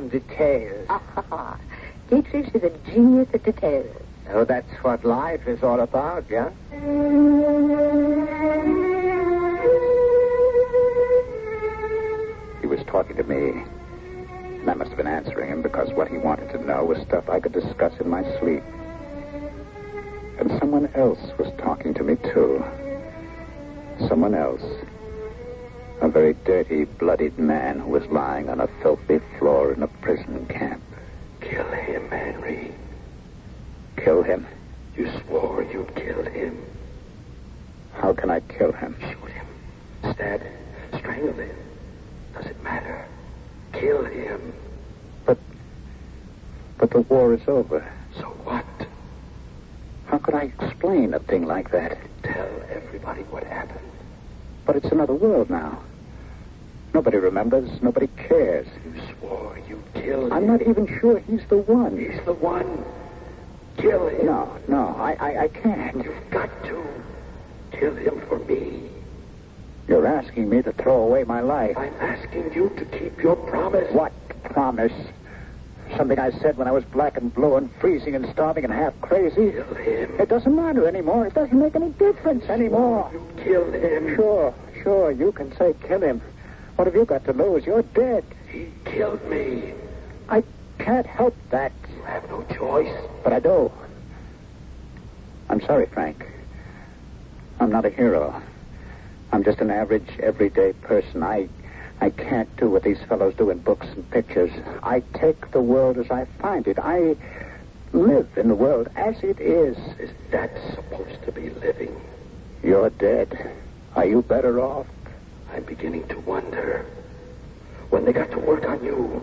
About 0.10 0.28
details. 0.28 0.86
Ah, 0.90 1.02
ha, 1.16 1.26
ha. 1.30 1.58
Dietrich 2.10 2.54
is 2.56 2.64
a 2.64 2.70
genius 2.92 3.28
at 3.34 3.44
details. 3.44 3.96
Oh, 4.32 4.46
that's 4.46 4.72
what 4.82 5.04
life 5.06 5.48
is 5.48 5.64
all 5.64 5.80
about, 5.80 6.26
yeah? 6.30 6.50
He 12.62 12.68
was 12.68 12.80
talking 12.88 13.16
to 13.16 13.24
me. 13.24 13.64
And 14.62 14.70
I 14.70 14.74
must 14.74 14.90
have 14.90 14.98
been 14.98 15.08
answering 15.08 15.50
him 15.50 15.62
because 15.62 15.92
what 15.94 16.10
he 16.10 16.18
wanted 16.18 16.52
to 16.52 16.64
know 16.64 16.84
was 16.86 17.00
stuff 17.02 17.30
I 17.30 17.40
could 17.40 17.54
discuss 17.54 17.94
in 18.00 18.10
my 18.10 18.24
sleep. 18.40 18.64
And 20.40 20.52
someone 20.60 20.90
else 20.96 21.20
was 21.38 21.52
talking 21.58 21.94
to 21.96 22.04
me, 22.04 22.16
too. 22.16 22.64
Someone 24.08 24.36
else. 24.36 24.64
A 26.02 26.08
very 26.08 26.34
dirty, 26.46 26.86
bloodied 26.86 27.38
man 27.38 27.80
who 27.80 27.90
was 27.90 28.06
lying 28.08 28.48
on 28.50 28.62
a 28.62 28.68
filthy 28.82 29.20
floor 29.38 29.74
in 29.74 29.84
a 29.84 29.88
prison 29.88 30.46
camp. 30.48 30.82
Kill 31.42 31.70
him, 31.72 32.10
Henry. 32.10 32.72
Kill 33.98 34.24
him? 34.24 34.48
You 34.96 35.12
swore 35.22 35.64
you'd 35.64 35.94
kill 35.96 36.24
him. 36.24 36.58
How 37.94 38.14
can 38.14 38.30
I 38.30 38.40
kill 38.40 38.72
him? 38.72 38.96
Shoot 39.02 39.32
him. 39.32 39.46
Stab 40.14 40.42
him. 40.42 40.54
Strangle 40.98 41.34
him. 41.34 41.56
Does 42.34 42.46
it 42.46 42.64
matter? 42.64 43.06
Kill 43.74 44.06
him. 44.06 44.54
But. 45.26 45.38
But 46.78 46.92
the 46.92 47.02
war 47.02 47.34
is 47.34 47.46
over. 47.46 47.86
So 48.16 48.28
what? 48.46 48.66
How 50.06 50.18
could 50.18 50.34
I 50.34 50.44
explain 50.44 51.14
a 51.14 51.20
thing 51.20 51.46
like 51.46 51.72
that? 51.72 51.98
Tell 52.24 52.50
everybody 52.70 53.24
what 53.24 53.44
happened. 53.44 53.80
But 54.66 54.78
it's 54.78 54.92
another 54.94 55.14
world 55.14 55.50
now. 55.50 55.84
Nobody 56.94 57.18
remembers. 57.18 57.70
Nobody 57.82 58.08
cares. 58.18 58.68
You 58.84 59.02
swore 59.20 59.60
you'd 59.68 59.94
kill 59.94 60.26
him. 60.26 60.34
I'm 60.34 60.48
not 60.48 60.62
even 60.62 60.88
sure 61.00 61.20
he's 61.20 61.46
the 61.50 61.58
one. 61.58 61.98
He's 61.98 62.20
the 62.26 62.34
one. 62.34 62.84
Kill 63.78 64.08
him. 64.08 64.26
No, 64.26 64.58
no, 64.68 64.96
I, 64.98 65.14
I, 65.20 65.44
I 65.44 65.48
can't. 65.50 66.04
You've 66.04 66.30
got 66.32 66.50
to. 66.66 66.84
Kill 67.72 67.96
him 67.96 68.22
for 68.28 68.40
me. 68.40 68.90
You're 69.88 70.08
asking 70.08 70.50
me 70.50 70.62
to 70.62 70.72
throw 70.74 71.02
away 71.02 71.24
my 71.24 71.42
life. 71.42 71.78
I'm 71.78 71.94
asking 71.96 72.54
you 72.54 72.70
to 72.78 72.86
keep 72.86 73.22
your 73.22 73.36
promise. 73.36 73.92
What 73.94 74.12
promise? 74.44 74.94
Something 75.98 76.20
I 76.20 76.32
said 76.32 76.58
when 76.58 76.68
I 76.68 76.72
was 76.72 76.84
black 76.84 77.18
and 77.18 77.34
blue 77.34 77.56
and 77.56 77.72
freezing 77.80 78.16
and 78.16 78.28
starving 78.32 78.64
and 78.64 78.74
half 78.74 79.00
crazy. 79.02 79.52
Kill 79.52 79.76
him. 79.76 80.20
It 80.20 80.30
doesn't 80.30 80.56
matter 80.56 80.88
anymore. 80.88 81.26
It 81.26 81.34
doesn't 81.34 81.58
make 81.58 81.76
any 81.76 81.90
difference 81.92 82.46
anymore. 82.46 83.10
You 83.12 83.44
kill 83.44 83.72
him. 83.72 84.16
Sure, 84.16 84.54
sure, 84.84 85.12
you 85.12 85.32
can 85.32 85.56
say 85.56 85.74
kill 85.88 86.02
him. 86.02 86.22
What 86.80 86.86
have 86.88 86.96
you 86.96 87.04
got 87.04 87.26
to 87.26 87.34
lose? 87.34 87.66
You're 87.66 87.82
dead. 87.82 88.24
He 88.50 88.70
killed 88.86 89.22
me. 89.30 89.74
I 90.30 90.42
can't 90.78 91.06
help 91.06 91.36
that, 91.50 91.74
You 91.94 92.04
have 92.04 92.30
no 92.30 92.42
choice. 92.44 92.96
but 93.22 93.34
I 93.34 93.42
do. 93.42 93.70
I'm 95.50 95.60
sorry, 95.60 95.88
Frank. 95.88 96.26
I'm 97.60 97.70
not 97.70 97.84
a 97.84 97.90
hero. 97.90 98.42
I'm 99.34 99.44
just 99.44 99.60
an 99.60 99.70
average, 99.70 100.08
everyday 100.24 100.72
person. 100.72 101.22
I, 101.22 101.50
I 102.00 102.12
can't 102.12 102.48
do 102.56 102.70
what 102.70 102.84
these 102.84 103.02
fellows 103.10 103.34
do 103.38 103.50
in 103.50 103.58
books 103.60 103.88
and 103.88 104.10
pictures. 104.10 104.52
I 104.82 105.02
take 105.16 105.52
the 105.52 105.60
world 105.62 105.98
as 105.98 106.10
I 106.10 106.28
find 106.42 106.66
it. 106.66 106.80
I 106.80 107.18
live 107.92 108.30
in 108.38 108.48
the 108.48 108.56
world 108.56 108.88
as 108.96 109.22
it 109.22 109.42
is. 109.42 109.76
Is 110.00 110.12
that 110.32 110.58
supposed 110.74 111.24
to 111.26 111.34
be 111.34 111.50
living? 111.50 112.00
You're 112.64 112.90
dead. 112.90 113.52
Are 113.98 114.06
you 114.06 114.22
better 114.22 114.62
off? 114.62 114.88
I'm 115.54 115.64
beginning 115.64 116.08
to 116.10 116.20
wonder. 116.20 116.86
When 117.90 118.06
they 118.06 118.14
got 118.14 118.32
to 118.32 118.40
work 118.40 118.66
on 118.66 118.84
you, 118.84 119.22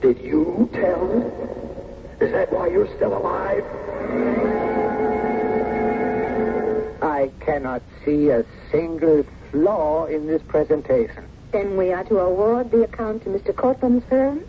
did 0.00 0.18
you 0.20 0.70
tell? 0.72 1.56
Is 2.20 2.32
that 2.32 2.52
why 2.52 2.68
you're 2.68 2.86
still 2.96 3.16
alive? 3.16 3.64
I 7.02 7.30
cannot 7.40 7.82
see 8.04 8.30
a 8.30 8.44
single 8.70 9.24
flaw 9.50 10.06
in 10.06 10.26
this 10.26 10.42
presentation. 10.42 11.24
Then 11.52 11.76
we 11.76 11.92
are 11.92 12.04
to 12.04 12.18
award 12.18 12.70
the 12.70 12.82
account 12.82 13.24
to 13.24 13.30
Mr. 13.30 13.54
Cortland's 13.54 14.04
firm? 14.08 14.42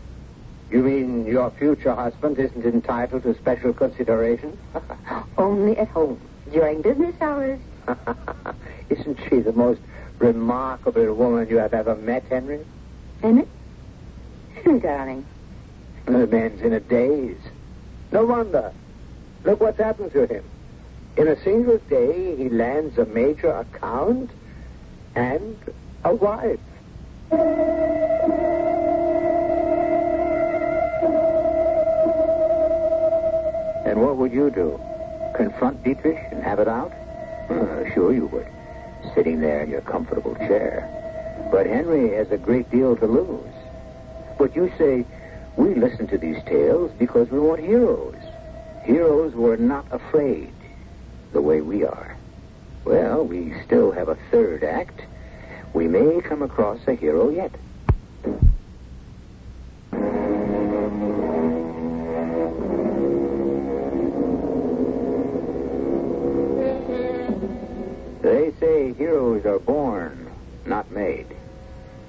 You 0.69 0.83
mean 0.83 1.25
your 1.25 1.49
future 1.51 1.95
husband 1.95 2.37
isn't 2.37 2.65
entitled 2.65 3.23
to 3.23 3.35
special 3.35 3.73
consideration? 3.73 4.57
Only 5.37 5.77
at 5.77 5.87
home, 5.89 6.19
during 6.51 6.81
business 6.81 7.15
hours. 7.21 7.59
Isn't 8.89 9.17
she 9.29 9.39
the 9.39 9.53
most 9.53 9.79
remarkable 10.19 11.13
woman 11.13 11.47
you 11.49 11.57
have 11.57 11.73
ever 11.73 11.95
met, 11.95 12.23
Henry? 12.23 12.65
Emmett? 13.23 13.47
Darling. 14.81 15.25
The 16.05 16.27
man's 16.27 16.61
in 16.61 16.73
a 16.73 16.79
daze. 16.79 17.37
No 18.11 18.25
wonder. 18.25 18.71
Look 19.43 19.59
what's 19.61 19.77
happened 19.77 20.11
to 20.13 20.25
him. 20.25 20.43
In 21.17 21.27
a 21.27 21.41
single 21.43 21.77
day, 21.89 22.35
he 22.35 22.49
lands 22.49 22.97
a 22.97 23.05
major 23.05 23.51
account 23.51 24.29
and 25.15 25.57
a 26.03 26.13
wife. 26.13 26.59
And 33.85 34.01
what 34.01 34.17
would 34.17 34.31
you 34.31 34.49
do? 34.51 34.79
Confront 35.35 35.83
Dietrich 35.83 36.19
and 36.31 36.43
have 36.43 36.59
it 36.59 36.67
out? 36.67 36.91
Uh, 37.49 37.91
sure 37.93 38.13
you 38.13 38.27
would. 38.27 38.47
Sitting 39.15 39.39
there 39.39 39.63
in 39.63 39.69
your 39.69 39.81
comfortable 39.81 40.35
chair. 40.35 40.87
But 41.51 41.65
Henry 41.65 42.13
has 42.15 42.31
a 42.31 42.37
great 42.37 42.69
deal 42.69 42.95
to 42.95 43.05
lose. 43.05 43.53
But 44.37 44.55
you 44.55 44.71
say, 44.77 45.05
we 45.55 45.73
listen 45.73 46.07
to 46.07 46.17
these 46.17 46.41
tales 46.43 46.91
because 46.99 47.29
we 47.31 47.39
want 47.39 47.61
heroes. 47.61 48.15
Heroes 48.83 49.33
who 49.33 49.49
are 49.49 49.57
not 49.57 49.85
afraid, 49.91 50.53
the 51.33 51.41
way 51.41 51.61
we 51.61 51.83
are. 51.83 52.15
Well, 52.85 53.25
we 53.25 53.53
still 53.65 53.91
have 53.91 54.07
a 54.07 54.17
third 54.31 54.63
act. 54.63 55.01
We 55.73 55.87
may 55.87 56.21
come 56.21 56.41
across 56.41 56.79
a 56.87 56.93
hero 56.93 57.29
yet. 57.29 57.51
Heroes 68.93 69.45
are 69.45 69.59
born, 69.59 70.31
not 70.65 70.91
made. 70.91 71.27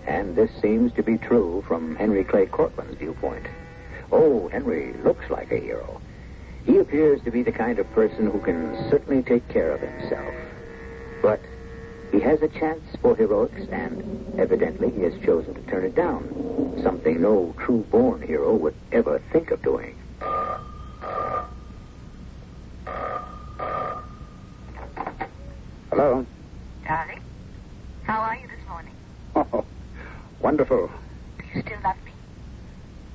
And 0.07 0.37
this 0.37 0.51
seems 0.61 0.93
to 0.95 1.03
be 1.03 1.19
true 1.19 1.65
from 1.67 1.97
Henry 1.97 2.25
Clay 2.25 2.47
Cortland's 2.47 2.97
viewpoint. 2.99 3.47
Oh, 4.11 4.49
Henry 4.49 4.95
looks 5.05 5.29
like 5.29 5.53
a 5.53 5.59
hero. 5.59 6.01
He 6.65 6.79
appears 6.79 7.23
to 7.23 7.31
be 7.31 7.43
the 7.43 7.53
kind 7.53 7.79
of 7.79 7.91
person 7.93 8.31
who 8.31 8.41
can 8.41 8.89
certainly 8.91 9.23
take 9.23 9.49
care 9.49 9.73
of 9.73 9.81
himself. 9.81 10.35
But 11.23 11.41
he 12.13 12.21
has 12.21 12.41
a 12.43 12.49
chance 12.49 12.83
for 13.03 13.15
heroics, 13.17 13.69
and 13.71 14.39
evidently 14.39 14.91
he 14.91 15.03
has 15.03 15.15
chosen 15.25 15.55
to 15.55 15.61
turn 15.63 15.85
it 15.85 15.95
down. 15.95 16.81
Something 16.83 17.21
no 17.21 17.55
true 17.59 17.87
born 17.91 18.23
hero 18.23 18.55
would 18.55 18.75
ever 18.93 19.21
think 19.33 19.51
of 19.51 19.63
doing. 19.63 19.95
Hello? 25.91 26.25
Darling, 26.85 27.21
how 28.05 28.21
are 28.21 28.37
you 28.37 28.47
this 28.47 28.69
morning? 28.69 28.95
Oh, 29.35 29.65
wonderful. 30.41 30.91
Do 31.39 31.45
you 31.55 31.63
still 31.63 31.79
love 31.83 31.97
me? 32.05 32.13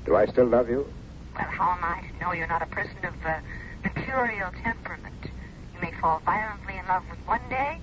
Do 0.05 0.15
I 0.15 0.22
still 0.33 0.47
love 0.47 0.67
you? 0.67 0.87
Well, 1.35 1.45
how 1.47 1.77
am 1.77 1.83
I 1.83 2.01
to 2.01 2.19
know 2.19 2.33
you're 2.33 2.47
not 2.47 2.63
a 2.63 2.65
person 2.65 2.97
of 3.03 3.13
uh, 3.23 3.37
mercurial 3.83 4.49
temperament? 4.63 5.13
You 5.75 5.79
may 5.79 5.91
fall 6.01 6.21
violently 6.25 6.73
in 6.75 6.87
love 6.87 7.03
with 7.09 7.19
one 7.27 7.41
day 7.49 7.77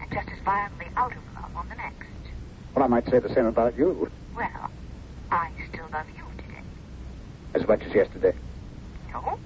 and 0.00 0.10
just 0.10 0.28
as 0.28 0.42
violently 0.42 0.86
out 0.96 1.12
of 1.12 1.22
love 1.34 1.50
on 1.54 1.68
the 1.68 1.74
next. 1.76 2.08
Well, 2.74 2.84
I 2.84 2.88
might 2.88 3.08
say 3.10 3.18
the 3.18 3.32
same 3.34 3.44
about 3.44 3.76
you. 3.76 4.10
Well, 4.34 4.70
I 5.30 5.50
still 5.70 5.84
love 5.92 6.06
you 6.16 6.24
today. 6.42 6.62
As 7.54 7.68
much 7.68 7.82
as 7.82 7.94
yesterday. 7.94 8.32
No? 9.12 9.38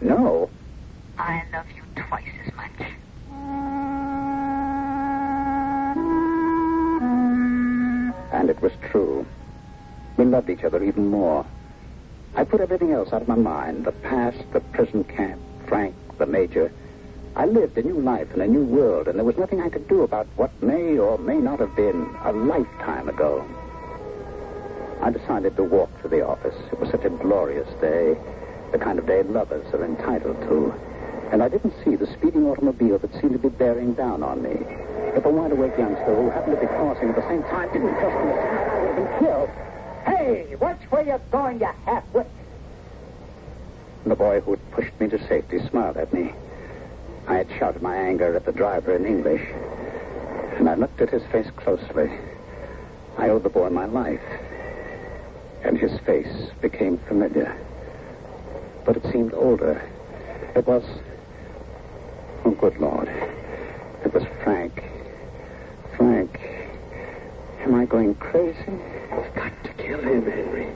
No. 0.00 0.50
I 1.18 1.42
love 1.52 1.66
you 1.76 1.82
twice 2.02 2.24
as 2.46 2.54
much. 2.54 2.88
And 8.32 8.48
it 8.48 8.62
was 8.62 8.72
true. 8.90 9.26
We 10.16 10.24
loved 10.24 10.48
each 10.48 10.64
other 10.64 10.82
even 10.82 11.08
more. 11.08 11.46
I 12.34 12.44
put 12.44 12.60
everything 12.60 12.92
else 12.92 13.12
out 13.12 13.22
of 13.22 13.28
my 13.28 13.34
mind 13.34 13.84
the 13.84 13.92
past, 13.92 14.38
the 14.52 14.60
prison 14.60 15.04
camp, 15.04 15.40
Frank, 15.66 15.94
the 16.18 16.26
major. 16.26 16.72
I 17.34 17.46
lived 17.46 17.76
a 17.78 17.82
new 17.82 18.00
life 18.00 18.32
in 18.34 18.40
a 18.40 18.46
new 18.46 18.64
world, 18.64 19.08
and 19.08 19.18
there 19.18 19.24
was 19.24 19.36
nothing 19.36 19.60
I 19.60 19.68
could 19.68 19.88
do 19.88 20.02
about 20.02 20.26
what 20.36 20.50
may 20.62 20.98
or 20.98 21.18
may 21.18 21.38
not 21.38 21.60
have 21.60 21.74
been 21.76 22.14
a 22.24 22.32
lifetime 22.32 23.08
ago. 23.08 23.44
I 25.00 25.10
decided 25.10 25.56
to 25.56 25.62
walk 25.62 25.90
to 26.02 26.08
the 26.08 26.26
office. 26.26 26.56
It 26.72 26.80
was 26.80 26.90
such 26.90 27.04
a 27.04 27.10
glorious 27.10 27.68
day, 27.80 28.16
the 28.72 28.78
kind 28.78 28.98
of 28.98 29.06
day 29.06 29.22
lovers 29.22 29.72
are 29.72 29.84
entitled 29.84 30.40
to. 30.42 30.74
And 31.30 31.42
I 31.42 31.48
didn't 31.48 31.74
see 31.84 31.94
the 31.94 32.06
speeding 32.06 32.46
automobile 32.46 32.98
that 32.98 33.12
seemed 33.20 33.32
to 33.32 33.38
be 33.38 33.50
bearing 33.50 33.94
down 33.94 34.22
on 34.22 34.42
me. 34.42 34.56
If 35.14 35.24
a 35.24 35.30
wide-awake 35.30 35.78
youngster 35.78 36.14
who 36.14 36.30
happened 36.30 36.56
to 36.56 36.60
be 36.60 36.66
crossing 36.66 37.10
at 37.10 37.16
the 37.16 37.28
same 37.28 37.42
time 37.44 37.72
didn't 37.72 37.94
just 38.00 38.16
miss, 38.24 38.38
I 38.38 38.78
would 38.80 38.88
have 38.88 38.96
been 38.96 39.18
killed. 39.18 39.50
Hey, 40.08 40.54
watch 40.58 40.80
where 40.88 41.04
you're 41.04 41.20
going, 41.30 41.60
you 41.60 41.68
half-wit. 41.84 42.30
the 44.06 44.16
boy 44.16 44.40
who 44.40 44.52
had 44.52 44.70
pushed 44.70 44.98
me 44.98 45.06
to 45.08 45.18
safety 45.28 45.58
smiled 45.68 45.98
at 45.98 46.14
me. 46.14 46.32
I 47.26 47.34
had 47.34 47.48
shouted 47.58 47.82
my 47.82 47.94
anger 47.94 48.34
at 48.34 48.46
the 48.46 48.52
driver 48.52 48.96
in 48.96 49.04
English, 49.04 49.42
and 50.56 50.66
I 50.66 50.76
looked 50.76 51.02
at 51.02 51.10
his 51.10 51.22
face 51.24 51.50
closely. 51.56 52.10
I 53.18 53.28
owed 53.28 53.42
the 53.42 53.50
boy 53.50 53.68
my 53.68 53.84
life, 53.84 54.22
and 55.62 55.76
his 55.76 56.00
face 56.00 56.52
became 56.62 56.96
familiar. 57.06 57.54
But 58.86 58.96
it 58.96 59.12
seemed 59.12 59.34
older. 59.34 59.82
It 60.56 60.66
was. 60.66 60.84
Oh, 62.46 62.52
good 62.52 62.78
Lord. 62.78 63.08
It 64.06 64.14
was 64.14 64.24
Frank. 64.42 64.82
Frank. 65.98 66.57
Am 67.60 67.74
I 67.74 67.84
going 67.86 68.14
crazy? 68.16 68.58
You've 68.66 69.34
got 69.34 69.52
to 69.64 69.72
kill 69.74 70.00
him, 70.00 70.24
Henry. 70.30 70.68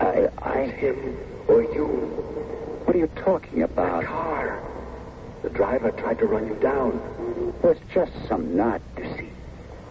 I. 0.00 0.06
It's 0.10 0.38
I. 0.42 0.64
him 0.66 1.16
or 1.48 1.62
you. 1.62 1.86
What 2.84 2.96
are 2.96 2.98
you 2.98 3.08
talking 3.16 3.62
about? 3.62 4.02
The 4.02 4.06
car. 4.08 4.62
The 5.42 5.50
driver 5.50 5.90
tried 5.90 6.18
to 6.20 6.26
run 6.26 6.46
you 6.46 6.54
down. 6.56 7.00
It 7.62 7.66
was 7.66 7.78
just 7.92 8.12
some 8.28 8.56
nut. 8.56 8.80
You 8.96 9.04
see, 9.16 9.28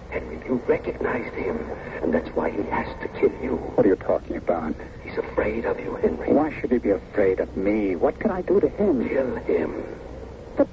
Henry, 0.09 0.39
you 0.45 0.61
recognized 0.67 1.35
him, 1.35 1.57
and 2.01 2.13
that's 2.13 2.29
why 2.29 2.49
he 2.49 2.61
has 2.63 2.87
to 3.01 3.07
kill 3.19 3.31
you. 3.43 3.57
What 3.75 3.85
are 3.85 3.89
you 3.89 3.95
talking 3.97 4.37
about? 4.37 4.73
He's 5.03 5.17
afraid 5.17 5.65
of 5.65 5.79
you, 5.79 5.95
Henry. 5.95 6.31
Why 6.31 6.57
should 6.59 6.71
he 6.71 6.77
be 6.77 6.91
afraid 6.91 7.39
of 7.39 7.55
me? 7.57 7.95
What 7.95 8.19
can 8.19 8.31
I 8.31 8.41
do 8.41 8.59
to 8.59 8.69
him? 8.69 9.07
Kill 9.07 9.35
him. 9.35 9.83
But 10.57 10.67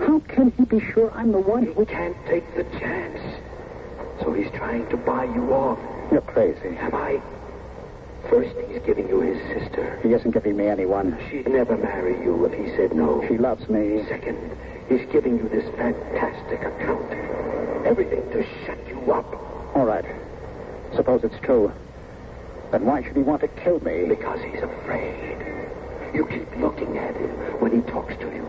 how 0.00 0.18
can 0.20 0.52
he 0.56 0.64
be 0.64 0.80
sure 0.92 1.12
I'm 1.12 1.32
the 1.32 1.40
one 1.40 1.66
He 1.66 1.72
who... 1.72 1.86
can't 1.86 2.16
take 2.26 2.54
the 2.56 2.64
chance. 2.78 3.20
So 4.20 4.32
he's 4.32 4.50
trying 4.52 4.88
to 4.90 4.96
buy 4.96 5.24
you 5.24 5.52
off. 5.52 5.78
You're 6.12 6.22
crazy. 6.22 6.76
Am 6.78 6.94
I? 6.94 7.20
First, 8.30 8.54
he's 8.68 8.82
giving 8.82 9.08
you 9.08 9.20
his 9.20 9.38
sister. 9.52 10.00
He 10.02 10.12
isn't 10.12 10.30
giving 10.30 10.56
me 10.56 10.66
anyone. 10.66 11.18
She'd 11.30 11.48
never 11.48 11.76
marry 11.76 12.18
you 12.22 12.44
if 12.46 12.52
he 12.52 12.74
said 12.76 12.94
no. 12.94 13.24
She 13.28 13.36
loves 13.36 13.68
me. 13.68 14.04
Second, 14.08 14.38
he's 14.88 15.06
giving 15.12 15.36
you 15.36 15.48
this 15.48 15.68
fantastic 15.76 16.60
account. 16.60 17.12
Everything 17.84 18.22
to 18.30 18.46
shut 18.64 18.78
you 18.88 19.12
up. 19.12 19.26
All 19.76 19.84
right. 19.84 20.04
Suppose 20.94 21.22
it's 21.24 21.38
true. 21.42 21.72
Then 22.70 22.86
why 22.86 23.02
should 23.02 23.16
he 23.16 23.22
want 23.22 23.42
to 23.42 23.48
kill 23.48 23.80
me? 23.80 24.06
Because 24.08 24.40
he's 24.42 24.62
afraid. 24.62 25.36
You 26.14 26.26
keep 26.26 26.56
looking 26.56 26.96
at 26.96 27.14
him 27.16 27.30
when 27.60 27.72
he 27.72 27.80
talks 27.90 28.14
to 28.16 28.26
you. 28.26 28.46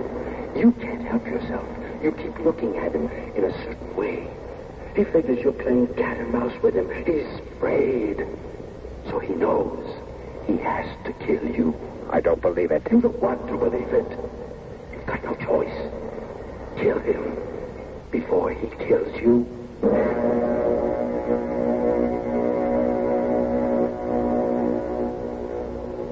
You 0.56 0.71
can't 0.73 1.04
help 1.04 1.25
yourself. 1.25 1.67
You 2.01 2.12
keep 2.12 2.38
looking 2.39 2.78
at 2.78 2.93
him 2.93 3.10
in 3.36 3.43
a 3.43 3.51
certain 3.63 3.95
way. 3.95 4.30
He 4.95 5.03
figures 5.03 5.39
you're 5.43 5.51
playing 5.51 5.88
cat 5.95 6.17
and 6.17 6.31
mouse 6.31 6.53
with 6.62 6.73
him. 6.73 6.89
He's 7.05 7.27
afraid. 7.58 8.25
So 9.10 9.19
he 9.19 9.34
knows 9.34 9.86
he 10.47 10.55
has 10.58 10.88
to 11.03 11.12
kill 11.13 11.45
you. 11.45 11.75
I 12.10 12.21
don't 12.21 12.41
believe 12.41 12.71
it. 12.71 12.88
You 12.89 13.01
don't 13.01 13.19
want 13.19 13.45
to 13.47 13.58
believe 13.58 13.91
it. 13.91 14.19
You've 14.93 15.05
got 15.05 15.21
no 15.25 15.36
choice. 15.36 15.75
Kill 16.77 16.99
him 16.99 17.38
before 18.10 18.51
he 18.51 18.67
kills 18.86 19.13
you. 19.19 19.45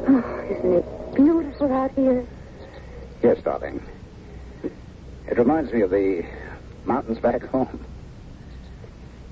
Oh, 0.09 0.47
isn't 0.51 0.73
it 0.73 1.15
beautiful 1.15 1.71
out 1.71 1.91
here? 1.91 2.25
Yes, 3.21 3.41
darling. 3.43 3.81
It 4.61 5.37
reminds 5.37 5.71
me 5.71 5.81
of 5.81 5.89
the 5.89 6.25
mountains 6.83 7.19
back 7.19 7.43
home. 7.43 7.85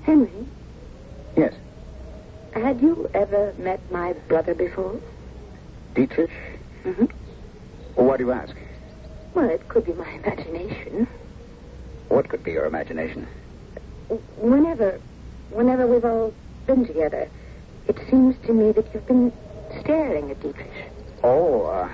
Henry, 0.02 0.30
Yes. 1.36 1.54
had 2.54 2.80
you 2.80 3.08
ever 3.14 3.54
met 3.58 3.80
my 3.92 4.12
brother 4.28 4.54
before? 4.54 5.00
Dietrich? 5.94 6.30
Mm-hmm. 6.84 7.06
Well, 7.96 8.06
why 8.06 8.16
do 8.16 8.24
you 8.24 8.32
ask? 8.32 8.54
Well, 9.34 9.48
it 9.48 9.66
could 9.68 9.84
be 9.84 9.92
my 9.92 10.10
imagination. 10.10 11.06
What 12.08 12.28
could 12.28 12.42
be 12.44 12.52
your 12.52 12.66
imagination? 12.66 13.26
Whenever, 14.38 15.00
whenever 15.50 15.86
we've 15.86 16.04
all 16.04 16.34
been 16.66 16.84
together, 16.86 17.28
it 17.88 17.98
seems 18.10 18.36
to 18.46 18.52
me 18.52 18.72
that 18.72 18.92
you've 18.92 19.06
been 19.06 19.32
staring 19.80 20.30
at 20.30 20.40
Dietrich. 20.42 20.70
Oh, 21.22 21.66
uh, 21.66 21.88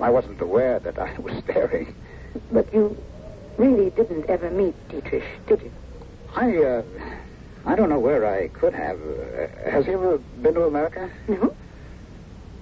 I 0.00 0.10
wasn't 0.10 0.40
aware 0.40 0.78
that 0.80 0.98
I 0.98 1.18
was 1.18 1.36
staring. 1.44 1.94
But 2.52 2.72
you 2.72 2.96
really 3.58 3.90
didn't 3.90 4.26
ever 4.28 4.50
meet 4.50 4.74
Dietrich, 4.88 5.24
did 5.48 5.62
you? 5.62 5.72
I, 6.34 6.56
uh, 6.56 6.82
I 7.66 7.76
don't 7.76 7.88
know 7.90 7.98
where 7.98 8.26
I 8.26 8.48
could 8.48 8.74
have. 8.74 8.98
Uh, 9.00 9.70
has 9.70 9.86
he 9.86 9.92
ever 9.92 10.18
been 10.40 10.54
to 10.54 10.64
America? 10.64 11.10
No? 11.28 11.54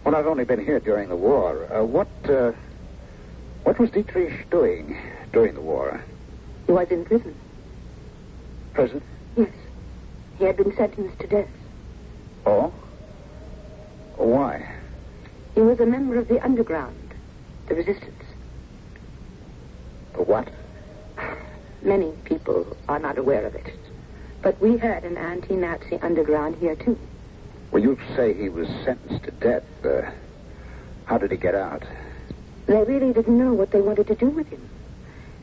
Well, 0.05 0.17
I've 0.17 0.27
only 0.27 0.45
been 0.45 0.65
here 0.65 0.81
during 0.81 1.09
the 1.09 1.17
war. 1.17 1.73
Uh, 1.73 1.85
what, 1.85 2.09
uh, 2.29 2.53
what 3.63 3.79
was 3.79 3.91
Dietrich 3.91 4.51
doing 4.51 4.99
during 5.33 5.55
the 5.55 5.61
war? 5.61 6.03
He 6.67 6.73
was 6.73 6.89
in 6.91 7.05
prison. 7.05 7.35
Prison? 8.75 9.03
Yes. 9.37 9.49
He 10.39 10.45
had 10.45 10.57
been 10.57 10.75
sentenced 10.75 11.19
to 11.21 11.27
death. 11.27 11.49
Oh? 12.47 12.73
Why? 14.17 14.75
He 15.55 15.61
was 15.61 15.79
a 15.81 15.87
member 15.87 16.19
of 16.19 16.29
the 16.29 16.43
underground, 16.43 17.15
the 17.69 17.75
resistance. 17.75 18.25
For 20.15 20.25
what? 20.25 20.49
Many 21.83 22.13
people 22.25 22.77
are 22.89 22.99
not 22.99 23.19
aware 23.19 23.47
of 23.47 23.55
it. 23.55 23.75
But 24.43 24.61
we 24.61 24.77
had 24.77 25.05
an 25.05 25.17
anti-Nazi 25.17 25.99
underground 25.99 26.57
here, 26.57 26.77
too. 26.77 26.99
Well, 27.71 27.83
you 27.83 27.99
say 28.17 28.35
he 28.35 28.49
was 28.49 28.69
sentenced 28.85 29.25
to 29.25 29.31
death. 29.33 29.65
Uh, 29.85 30.11
how 31.05 31.19
did 31.19 31.31
he 31.31 31.37
get 31.37 31.55
out? 31.55 31.85
They 32.67 32.83
really 32.83 33.13
didn't 33.13 33.37
know 33.37 33.53
what 33.53 33.71
they 33.71 33.81
wanted 33.81 34.07
to 34.09 34.15
do 34.15 34.27
with 34.27 34.49
him. 34.49 34.69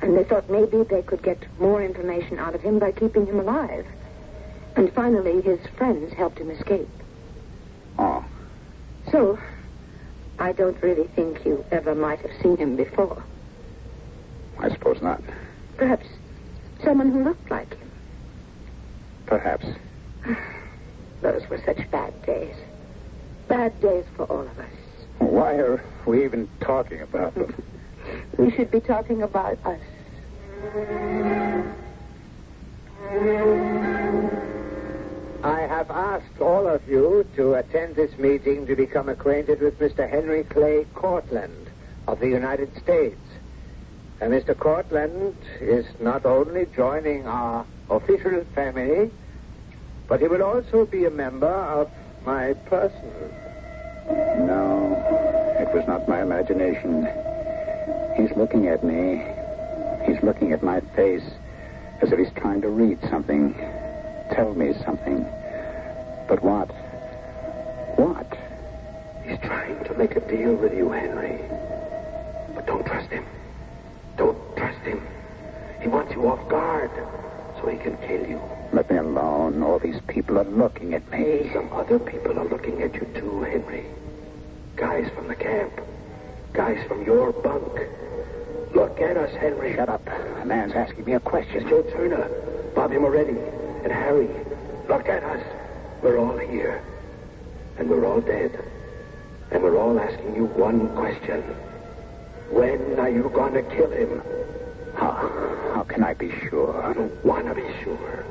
And 0.01 0.15
they 0.15 0.23
thought 0.23 0.49
maybe 0.49 0.83
they 0.83 1.01
could 1.01 1.23
get 1.23 1.39
more 1.59 1.83
information 1.83 2.37
out 2.37 2.53
of 2.53 2.61
him 2.61 2.79
by 2.79 2.91
keeping 2.91 3.25
him 3.25 3.39
alive. 3.39 3.85
And 4.75 4.93
finally, 4.93 5.41
his 5.41 5.59
friends 5.77 6.13
helped 6.13 6.37
him 6.37 6.51
escape. 6.51 6.87
Oh. 7.97 8.23
So, 9.11 9.39
I 10.37 10.51
don't 10.51 10.81
really 10.83 11.07
think 11.15 11.45
you 11.45 11.65
ever 11.71 11.95
might 11.95 12.19
have 12.19 12.31
seen 12.41 12.57
him 12.57 12.75
before. 12.75 13.23
I 14.59 14.69
suppose 14.69 15.01
not. 15.01 15.21
Perhaps 15.77 16.07
someone 16.83 17.11
who 17.11 17.23
looked 17.23 17.49
like 17.49 17.73
him. 17.77 17.91
Perhaps. 19.25 19.65
Those 21.21 21.47
were 21.49 21.61
such 21.65 21.89
bad 21.91 22.13
days. 22.25 22.55
Bad 23.47 23.79
days 23.81 24.05
for 24.15 24.25
all 24.25 24.41
of 24.41 24.59
us. 24.59 24.71
Why 25.19 25.53
are 25.55 25.83
we 26.05 26.23
even 26.25 26.47
talking 26.59 27.01
about 27.01 27.35
them? 27.35 27.53
We 28.37 28.51
should 28.51 28.71
be 28.71 28.79
talking 28.79 29.21
about 29.21 29.57
us. 29.65 29.81
I 35.43 35.61
have 35.61 35.91
asked 35.91 36.39
all 36.39 36.67
of 36.67 36.87
you 36.87 37.25
to 37.35 37.55
attend 37.55 37.95
this 37.95 38.17
meeting 38.17 38.65
to 38.67 38.75
become 38.75 39.09
acquainted 39.09 39.61
with 39.61 39.79
Mr. 39.79 40.09
Henry 40.09 40.43
Clay 40.43 40.85
Cortland 40.93 41.67
of 42.07 42.19
the 42.19 42.27
United 42.27 42.75
States. 42.77 43.19
And 44.19 44.33
Mr. 44.33 44.57
Cortland 44.57 45.35
is 45.61 45.85
not 45.99 46.25
only 46.25 46.65
joining 46.75 47.27
our 47.27 47.65
official 47.89 48.43
family, 48.55 49.11
but 50.07 50.21
he 50.21 50.27
will 50.27 50.41
also 50.41 50.85
be 50.85 51.05
a 51.05 51.11
member 51.11 51.47
of 51.47 51.89
my 52.25 52.53
personal. 52.65 53.31
No, 54.39 54.97
it 55.59 55.73
was 55.75 55.85
not 55.87 56.07
my 56.09 56.21
imagination. 56.21 57.07
He's 58.15 58.35
looking 58.35 58.67
at 58.67 58.83
me. 58.83 59.23
He's 60.07 60.21
looking 60.23 60.51
at 60.51 60.63
my 60.63 60.79
face 60.95 61.29
as 62.01 62.11
if 62.11 62.17
he's 62.17 62.31
trying 62.37 62.61
to 62.61 62.69
read 62.69 62.99
something, 63.09 63.53
tell 64.31 64.53
me 64.53 64.73
something. 64.83 65.23
But 66.27 66.41
what? 66.41 66.69
What? 67.97 68.27
He's 69.23 69.39
trying 69.39 69.83
to 69.85 69.93
make 69.95 70.15
a 70.15 70.21
deal 70.21 70.55
with 70.55 70.73
you, 70.73 70.89
Henry. 70.91 71.39
But 72.55 72.65
don't 72.65 72.85
trust 72.85 73.11
him. 73.11 73.25
Don't 75.87 76.05
trust 76.05 76.11
him. 76.11 76.15
He 76.15 76.15
wants 76.15 76.15
you 76.15 76.27
off 76.27 76.49
guard 76.49 76.91
so 77.59 77.67
he 77.69 77.77
can 77.77 77.97
kill 77.97 78.27
you. 78.27 78.41
Let 78.73 78.89
me 78.91 78.97
alone. 78.97 79.63
All 79.63 79.79
these 79.79 80.01
people 80.07 80.37
are 80.37 80.43
looking 80.43 80.93
at 80.93 81.09
me. 81.11 81.49
Some 81.53 81.71
other 81.71 81.99
people 81.99 82.37
are 82.39 82.47
looking 82.47 82.81
at 82.81 82.93
you 82.93 83.07
too, 83.15 83.41
Henry. 83.41 83.85
Guys 84.75 85.09
from 85.15 85.27
the 85.27 85.35
camp. 85.35 85.71
Guys 86.53 86.85
from 86.87 87.05
your 87.05 87.31
bunk. 87.31 87.79
Look 88.75 88.99
at 88.99 89.17
us, 89.17 89.31
Henry. 89.35 89.75
Shut 89.75 89.89
up. 89.89 90.05
A 90.07 90.45
man's 90.45 90.73
asking 90.73 91.05
me 91.05 91.13
a 91.13 91.19
question. 91.19 91.61
It's. 91.61 91.69
Joe 91.69 91.83
Turner, 91.83 92.29
Bobby 92.75 92.97
Moretti, 92.97 93.37
and 93.83 93.91
Harry. 93.91 94.29
Look 94.87 95.07
at 95.07 95.23
us. 95.23 95.43
We're 96.03 96.17
all 96.17 96.37
here. 96.37 96.83
And 97.77 97.89
we're 97.89 98.05
all 98.05 98.21
dead. 98.21 98.63
And 99.51 99.63
we're 99.63 99.77
all 99.77 99.99
asking 99.99 100.35
you 100.35 100.45
one 100.45 100.89
question. 100.95 101.41
When 102.51 102.99
are 102.99 103.09
you 103.09 103.31
going 103.33 103.53
to 103.53 103.63
kill 103.63 103.91
him? 103.91 104.21
How, 104.97 105.11
how 105.75 105.83
can 105.83 106.03
I 106.03 106.15
be 106.15 106.31
sure? 106.49 106.67
don't 106.97 107.23
want 107.23 107.45
to 107.45 107.53
be 107.53 107.67
sure. 107.83 108.25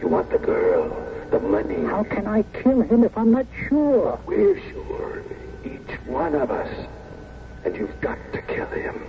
You 0.00 0.08
want 0.08 0.30
the 0.30 0.38
girl, 0.38 0.90
the 1.30 1.40
money. 1.40 1.82
How 1.86 2.04
can 2.04 2.26
I 2.26 2.42
kill 2.42 2.82
him 2.82 3.04
if 3.04 3.16
I'm 3.16 3.32
not 3.32 3.46
sure? 3.68 4.20
We're 4.26 4.60
sure. 4.70 5.22
Each 5.64 5.98
one 6.06 6.34
of 6.34 6.50
us. 6.50 6.68
And 7.64 7.74
you've 7.74 7.98
got 8.02 8.18
to 8.34 8.42
kill 8.42 8.66
him. 8.66 9.00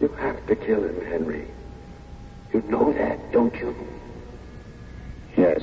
You 0.00 0.08
have 0.20 0.46
to 0.46 0.54
kill 0.54 0.84
him, 0.84 1.04
Henry. 1.04 1.48
You 2.54 2.62
know 2.68 2.92
that, 2.92 3.32
don't 3.32 3.54
you? 3.56 3.74
Yes. 5.36 5.62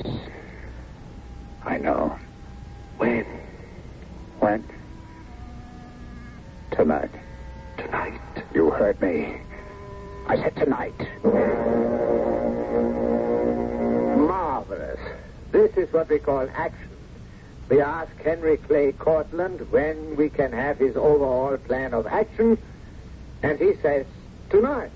I 1.64 1.78
know. 1.78 2.18
When? 2.98 3.24
When? 4.40 4.64
Tonight. 6.70 7.27
Tonight. 7.90 8.20
You 8.52 8.70
heard 8.70 9.00
me. 9.00 9.40
I 10.26 10.36
said 10.36 10.54
tonight. 10.56 10.92
Marvelous. 14.14 15.00
This 15.52 15.74
is 15.78 15.90
what 15.90 16.10
we 16.10 16.18
call 16.18 16.46
action. 16.54 16.90
We 17.70 17.80
ask 17.80 18.14
Henry 18.22 18.58
Clay 18.58 18.92
Cortland 18.92 19.70
when 19.70 20.16
we 20.16 20.28
can 20.28 20.52
have 20.52 20.76
his 20.76 20.98
overall 20.98 21.56
plan 21.56 21.94
of 21.94 22.06
action, 22.06 22.58
and 23.42 23.58
he 23.58 23.72
says, 23.80 24.04
tonight. 24.50 24.90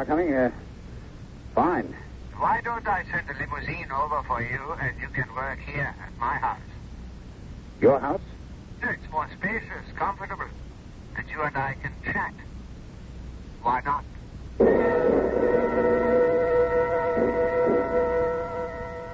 I 0.00 0.04
coming? 0.06 0.32
Uh, 0.32 0.50
fine. 1.54 1.94
Why 2.38 2.62
don't 2.64 2.88
I 2.88 3.04
send 3.12 3.28
a 3.28 3.38
limousine 3.38 3.92
over 3.92 4.22
for 4.26 4.40
you 4.40 4.72
and 4.80 4.98
you 4.98 5.08
can 5.10 5.26
work 5.36 5.58
here 5.66 5.94
at 6.02 6.18
my 6.18 6.36
house? 6.38 6.58
Your 7.82 8.00
house? 8.00 8.22
It's 8.82 9.12
more 9.12 9.28
spacious, 9.36 9.92
comfortable, 9.98 10.46
and 11.18 11.26
you 11.28 11.42
and 11.42 11.54
I 11.54 11.76
can 11.82 11.92
chat. 12.02 12.32
Why 13.60 13.82
not? 13.84 14.04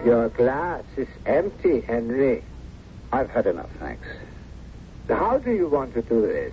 Your 0.05 0.29
glass 0.29 0.85
is 0.97 1.09
empty, 1.27 1.81
Henry. 1.81 2.45
I've 3.11 3.31
had 3.31 3.49
enough, 3.49 3.71
thanks. 3.81 4.07
How 5.09 5.39
do 5.39 5.51
you 5.51 5.69
want 5.69 5.95
to 5.95 6.03
do 6.03 6.23
this? 6.23 6.53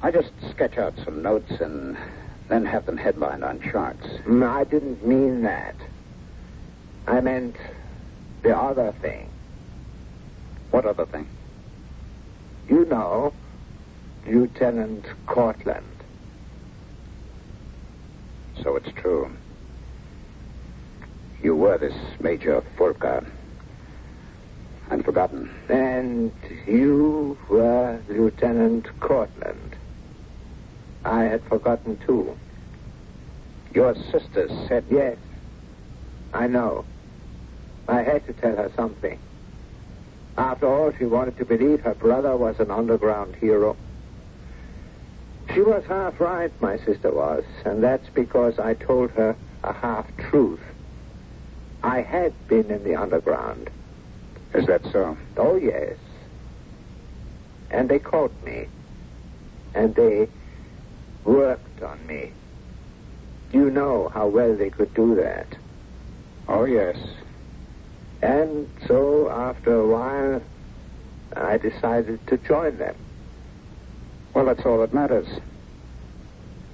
I 0.00 0.10
just 0.10 0.32
sketch 0.50 0.78
out 0.78 0.94
some 1.04 1.22
notes 1.22 1.52
and 1.60 1.98
then 2.50 2.66
have 2.66 2.84
them 2.84 2.96
headlined 2.96 3.44
on 3.44 3.60
charts. 3.60 4.04
I 4.28 4.64
didn't 4.64 5.06
mean 5.06 5.42
that. 5.42 5.76
I 7.06 7.20
meant 7.20 7.56
the 8.42 8.56
other 8.56 8.92
thing. 9.00 9.28
What 10.72 10.84
other 10.84 11.06
thing? 11.06 11.28
You 12.68 12.84
know, 12.86 13.32
Lieutenant 14.26 15.04
Cortland. 15.26 15.86
So 18.62 18.74
it's 18.76 18.90
true. 18.96 19.30
You 21.42 21.54
were 21.54 21.78
this 21.78 21.94
Major 22.20 22.62
Volker. 22.76 23.24
I'm 24.90 25.04
forgotten. 25.04 25.50
And 25.68 26.32
you 26.66 27.38
were 27.48 28.00
Lieutenant 28.08 28.88
Cortland. 28.98 29.76
I 31.04 31.24
had 31.24 31.42
forgotten 31.44 31.98
too. 32.06 32.36
Your 33.74 33.94
sister 33.94 34.48
said 34.68 34.84
Yes, 34.90 35.16
I 36.32 36.46
know. 36.46 36.84
I 37.88 38.02
had 38.02 38.26
to 38.26 38.32
tell 38.32 38.56
her 38.56 38.70
something. 38.76 39.18
After 40.36 40.66
all, 40.66 40.92
she 40.98 41.04
wanted 41.04 41.36
to 41.38 41.44
believe 41.44 41.80
her 41.82 41.94
brother 41.94 42.36
was 42.36 42.60
an 42.60 42.70
underground 42.70 43.34
hero. 43.40 43.76
She 45.52 45.60
was 45.60 45.82
half 45.88 46.20
right, 46.20 46.52
my 46.62 46.78
sister 46.78 47.10
was, 47.10 47.42
and 47.64 47.82
that's 47.82 48.08
because 48.14 48.58
I 48.58 48.74
told 48.74 49.10
her 49.12 49.36
a 49.64 49.72
half 49.72 50.06
truth. 50.16 50.60
I 51.82 52.02
had 52.02 52.32
been 52.48 52.70
in 52.70 52.84
the 52.84 52.94
underground. 52.94 53.70
Is 54.54 54.66
that 54.66 54.84
so? 54.92 55.16
Oh, 55.36 55.56
yes. 55.56 55.96
And 57.70 57.88
they 57.88 57.98
caught 57.98 58.34
me. 58.44 58.66
And 59.74 59.94
they 59.94 60.28
worked 61.24 61.82
on 61.82 62.06
me. 62.06 62.32
You 63.52 63.70
know 63.70 64.10
how 64.12 64.28
well 64.28 64.54
they 64.54 64.70
could 64.70 64.94
do 64.94 65.14
that. 65.16 65.46
Oh, 66.48 66.64
yes. 66.64 66.96
And 68.22 68.68
so, 68.86 69.30
after 69.30 69.74
a 69.74 69.86
while, 69.86 70.42
I 71.36 71.58
decided 71.58 72.24
to 72.28 72.36
join 72.38 72.76
them. 72.78 72.94
Well, 74.34 74.46
that's 74.46 74.64
all 74.64 74.78
that 74.78 74.94
matters. 74.94 75.28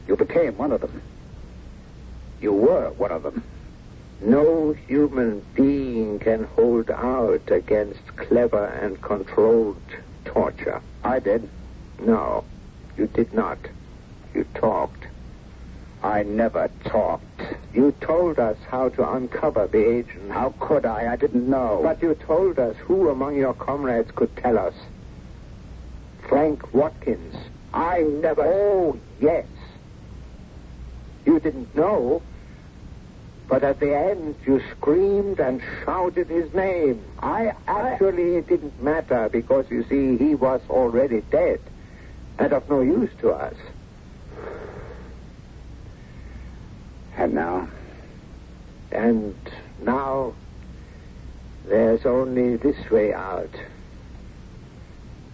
You 0.06 0.16
became 0.16 0.56
one 0.56 0.72
of 0.72 0.80
them. 0.80 1.02
You 2.40 2.52
were 2.52 2.90
one 2.90 3.12
of 3.12 3.22
them. 3.22 3.42
No 4.20 4.72
human 4.86 5.44
being 5.54 6.18
can 6.18 6.44
hold 6.44 6.90
out 6.90 7.50
against 7.50 8.16
clever 8.16 8.66
and 8.66 9.00
controlled 9.02 9.80
torture. 10.24 10.80
I 11.04 11.18
did. 11.18 11.48
No, 12.00 12.44
you 12.96 13.06
did 13.08 13.32
not. 13.32 13.58
You 14.36 14.44
talked. 14.52 15.06
I 16.02 16.22
never 16.22 16.70
talked. 16.84 17.40
You 17.72 17.92
told 18.02 18.38
us 18.38 18.58
how 18.68 18.90
to 18.90 19.10
uncover 19.12 19.66
the 19.66 19.82
agent. 19.82 20.30
How 20.30 20.50
could 20.60 20.84
I? 20.84 21.10
I 21.10 21.16
didn't 21.16 21.48
know. 21.48 21.80
But 21.82 22.02
you 22.02 22.14
told 22.14 22.58
us 22.58 22.76
who 22.84 23.08
among 23.08 23.36
your 23.36 23.54
comrades 23.54 24.10
could 24.14 24.36
tell 24.36 24.58
us. 24.58 24.74
Frank 26.28 26.74
Watkins. 26.74 27.34
I 27.72 28.00
never. 28.02 28.42
Oh, 28.44 28.98
yes. 29.22 29.46
You 31.24 31.40
didn't 31.40 31.74
know, 31.74 32.20
but 33.48 33.64
at 33.64 33.80
the 33.80 33.96
end 33.96 34.34
you 34.46 34.60
screamed 34.72 35.40
and 35.40 35.62
shouted 35.82 36.28
his 36.28 36.52
name. 36.52 37.02
I 37.20 37.54
Actually, 37.66 38.36
it 38.36 38.48
didn't 38.48 38.82
matter 38.82 39.30
because, 39.30 39.64
you 39.70 39.82
see, 39.84 40.22
he 40.22 40.34
was 40.34 40.60
already 40.68 41.22
dead 41.30 41.60
and 42.38 42.52
of 42.52 42.68
no 42.68 42.82
use 42.82 43.10
to 43.20 43.30
us. 43.30 43.54
And 47.16 47.34
now? 47.34 47.68
And 48.92 49.34
now 49.82 50.34
there's 51.66 52.04
only 52.04 52.56
this 52.56 52.90
way 52.90 53.12
out. 53.12 53.50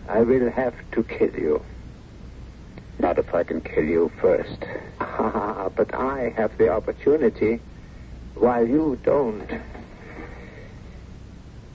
I 0.08 0.20
will 0.20 0.50
have 0.50 0.74
to 0.92 1.02
kill 1.02 1.34
you. 1.34 1.62
Not 2.98 3.18
if 3.18 3.34
I 3.34 3.42
can 3.42 3.60
kill 3.60 3.84
you 3.84 4.12
first. 4.20 4.64
Ah, 5.00 5.68
but 5.74 5.94
I 5.94 6.32
have 6.36 6.56
the 6.56 6.68
opportunity 6.68 7.60
while 8.34 8.66
you 8.66 8.98
don't. 9.02 9.50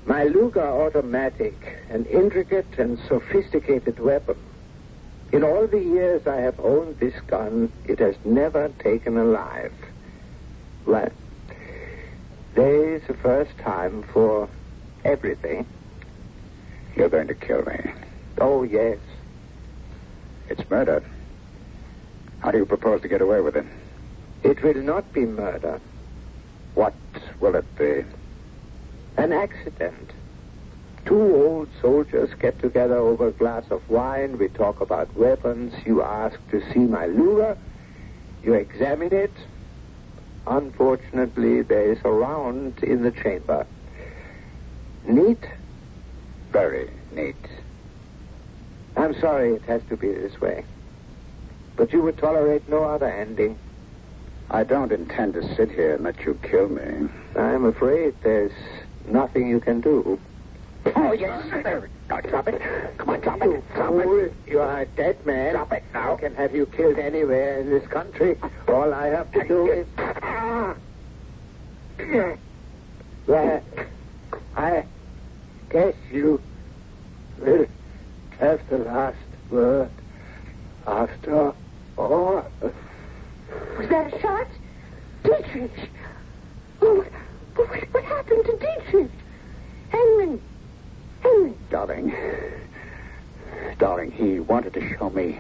My 0.05 0.23
Luger 0.23 0.65
automatic, 0.65 1.55
an 1.89 2.05
intricate 2.05 2.77
and 2.77 2.97
sophisticated 3.07 3.99
weapon. 3.99 4.37
In 5.33 5.43
all 5.43 5.67
the 5.67 5.81
years 5.81 6.25
I 6.25 6.37
have 6.37 6.59
owned 6.61 6.99
this 6.99 7.19
gun, 7.27 7.71
it 7.85 7.99
has 7.99 8.15
never 8.23 8.69
taken 8.79 9.17
a 9.17 9.25
life. 9.25 9.73
Well, 10.87 11.11
there 12.55 12.95
is 12.95 13.01
the 13.07 13.13
first 13.15 13.57
time 13.57 14.03
for 14.13 14.47
everything. 15.03 15.67
You're 16.95 17.09
going 17.09 17.27
to 17.27 17.35
kill 17.35 17.63
me. 17.65 17.91
Oh, 18.39 18.63
yes. 18.63 18.97
It's 20.47 20.67
murder. 20.69 21.03
How 22.39 22.51
do 22.51 22.57
you 22.57 22.65
propose 22.65 23.01
to 23.01 23.09
get 23.09 23.21
away 23.21 23.41
with 23.41 23.57
it? 23.57 23.65
It 24.43 24.63
will 24.63 24.81
not 24.81 25.11
be 25.11 25.25
murder. 25.25 25.81
What 26.73 26.93
will 27.41 27.55
it 27.55 27.77
be? 27.77 28.05
An 29.17 29.33
accident. 29.33 30.11
Two 31.05 31.19
old 31.35 31.67
soldiers 31.81 32.29
get 32.39 32.59
together 32.61 32.95
over 32.95 33.27
a 33.27 33.31
glass 33.31 33.65
of 33.71 33.81
wine. 33.89 34.37
We 34.37 34.47
talk 34.47 34.79
about 34.79 35.13
weapons. 35.17 35.73
You 35.85 36.01
ask 36.01 36.39
to 36.51 36.61
see 36.71 36.79
my 36.79 37.07
Luger. 37.07 37.57
You 38.41 38.53
examine 38.53 39.13
it. 39.13 39.33
Unfortunately, 40.49 41.61
there 41.61 41.91
is 41.91 41.99
a 42.05 42.09
round 42.09 42.81
in 42.81 43.03
the 43.03 43.11
chamber. 43.11 43.67
Neat? 45.05 45.43
Very 46.51 46.89
neat. 47.13 47.35
I'm 48.95 49.13
sorry 49.19 49.55
it 49.55 49.61
has 49.63 49.81
to 49.89 49.97
be 49.97 50.07
this 50.07 50.39
way. 50.39 50.63
But 51.75 51.91
you 51.91 52.01
would 52.01 52.17
tolerate 52.17 52.67
no 52.69 52.85
other 52.85 53.09
ending. 53.09 53.59
I 54.49 54.63
don't 54.63 54.93
intend 54.93 55.33
to 55.33 55.55
sit 55.55 55.69
here 55.69 55.95
and 55.95 56.05
let 56.05 56.21
you 56.21 56.39
kill 56.41 56.69
me. 56.69 57.09
I'm 57.35 57.65
afraid 57.65 58.15
there's 58.23 58.53
nothing 59.05 59.49
you 59.49 59.59
can 59.59 59.81
do. 59.81 60.17
Oh, 60.95 61.11
yes. 61.11 61.45
Now, 62.09 62.21
drop 62.21 62.47
it. 62.47 62.61
Come 62.97 63.09
on, 63.09 63.19
drop 63.19 63.41
it. 63.41 63.73
Drop 63.75 63.93
it. 63.93 64.33
You 64.47 64.61
are 64.61 64.81
a 64.81 64.85
dead 64.85 65.25
man. 65.25 65.55
Drop 65.55 65.73
it 65.73 65.83
now. 65.93 66.13
I 66.13 66.17
can 66.17 66.35
have 66.35 66.55
you 66.55 66.65
killed 66.67 66.97
anywhere 66.97 67.59
in 67.59 67.69
this 67.69 67.85
country. 67.87 68.37
All 68.69 68.93
I 68.93 69.07
have 69.07 69.29
to 69.33 69.45
do 69.45 69.69
is. 69.69 69.87
Well, 73.27 73.61
I 74.55 74.85
guess 75.69 75.93
you 76.09 76.41
will 77.39 77.65
have 78.39 78.61
the 78.69 78.77
last 78.77 79.17
word. 79.49 79.89
After 80.85 81.53
all. 81.97 82.45
Was 82.61 83.89
that 83.89 84.13
a 84.13 84.21
shot? 84.21 84.47
Dietrich! 85.23 85.71
Oh, 86.81 87.05
what, 87.55 87.91
what, 87.91 88.03
happened 88.05 88.45
to 88.45 88.57
Dietrich? 88.57 89.11
Henry! 89.89 90.39
Henry! 91.19 91.53
Darling. 91.69 92.15
Darling, 93.77 94.11
he 94.11 94.39
wanted 94.39 94.73
to 94.75 94.95
show 94.95 95.09
me 95.09 95.39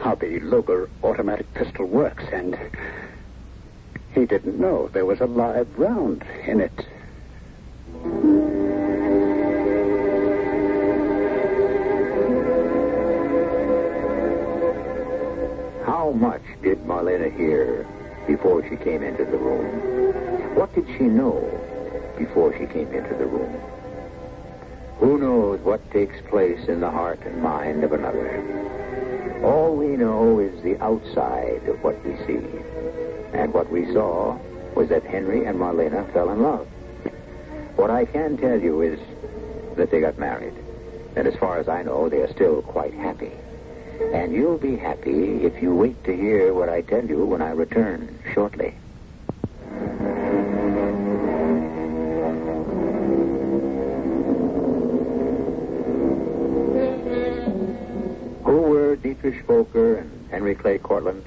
how 0.00 0.14
the 0.14 0.40
Luger 0.40 0.88
automatic 1.02 1.52
pistol 1.52 1.84
works, 1.84 2.24
and 2.32 2.58
he 4.16 4.24
didn't 4.24 4.58
know 4.58 4.88
there 4.94 5.04
was 5.04 5.20
a 5.20 5.26
live 5.26 5.68
round 5.78 6.24
in 6.46 6.58
it. 6.58 6.72
How 15.84 16.12
much 16.12 16.40
did 16.62 16.78
Marlena 16.86 17.30
hear 17.36 17.86
before 18.26 18.66
she 18.66 18.76
came 18.76 19.02
into 19.02 19.26
the 19.26 19.36
room? 19.36 19.66
What 20.54 20.74
did 20.74 20.86
she 20.96 21.04
know 21.04 21.38
before 22.16 22.56
she 22.56 22.64
came 22.64 22.90
into 22.94 23.14
the 23.16 23.26
room? 23.26 23.60
Who 24.98 25.18
knows 25.18 25.60
what 25.60 25.90
takes 25.92 26.16
place 26.30 26.68
in 26.68 26.80
the 26.80 26.90
heart 26.90 27.20
and 27.26 27.42
mind 27.42 27.84
of 27.84 27.92
another? 27.92 29.42
All 29.44 29.76
we 29.76 29.88
know 29.88 30.38
is 30.38 30.62
the 30.62 30.82
outside 30.82 31.68
of 31.68 31.84
what 31.84 32.02
we 32.02 32.16
see. 32.26 33.15
And 33.32 33.52
what 33.52 33.70
we 33.70 33.92
saw 33.92 34.38
was 34.74 34.88
that 34.90 35.04
Henry 35.04 35.44
and 35.44 35.58
Marlena 35.58 36.10
fell 36.12 36.30
in 36.30 36.42
love. 36.42 36.66
What 37.76 37.90
I 37.90 38.04
can 38.04 38.36
tell 38.36 38.60
you 38.60 38.80
is 38.82 39.00
that 39.76 39.90
they 39.90 40.00
got 40.00 40.18
married. 40.18 40.54
And 41.16 41.26
as 41.26 41.34
far 41.36 41.58
as 41.58 41.68
I 41.68 41.82
know, 41.82 42.08
they 42.08 42.22
are 42.22 42.32
still 42.32 42.62
quite 42.62 42.94
happy. 42.94 43.32
And 44.12 44.32
you'll 44.32 44.58
be 44.58 44.76
happy 44.76 45.44
if 45.44 45.62
you 45.62 45.74
wait 45.74 46.02
to 46.04 46.14
hear 46.14 46.52
what 46.52 46.68
I 46.68 46.82
tell 46.82 47.04
you 47.04 47.24
when 47.24 47.40
I 47.40 47.50
return 47.50 48.18
shortly. 48.34 48.74
Who 58.44 58.60
were 58.60 58.96
Dietrich 58.96 59.44
Volker 59.46 59.96
and 59.96 60.30
Henry 60.30 60.54
Clay 60.54 60.78
Cortland? 60.78 61.24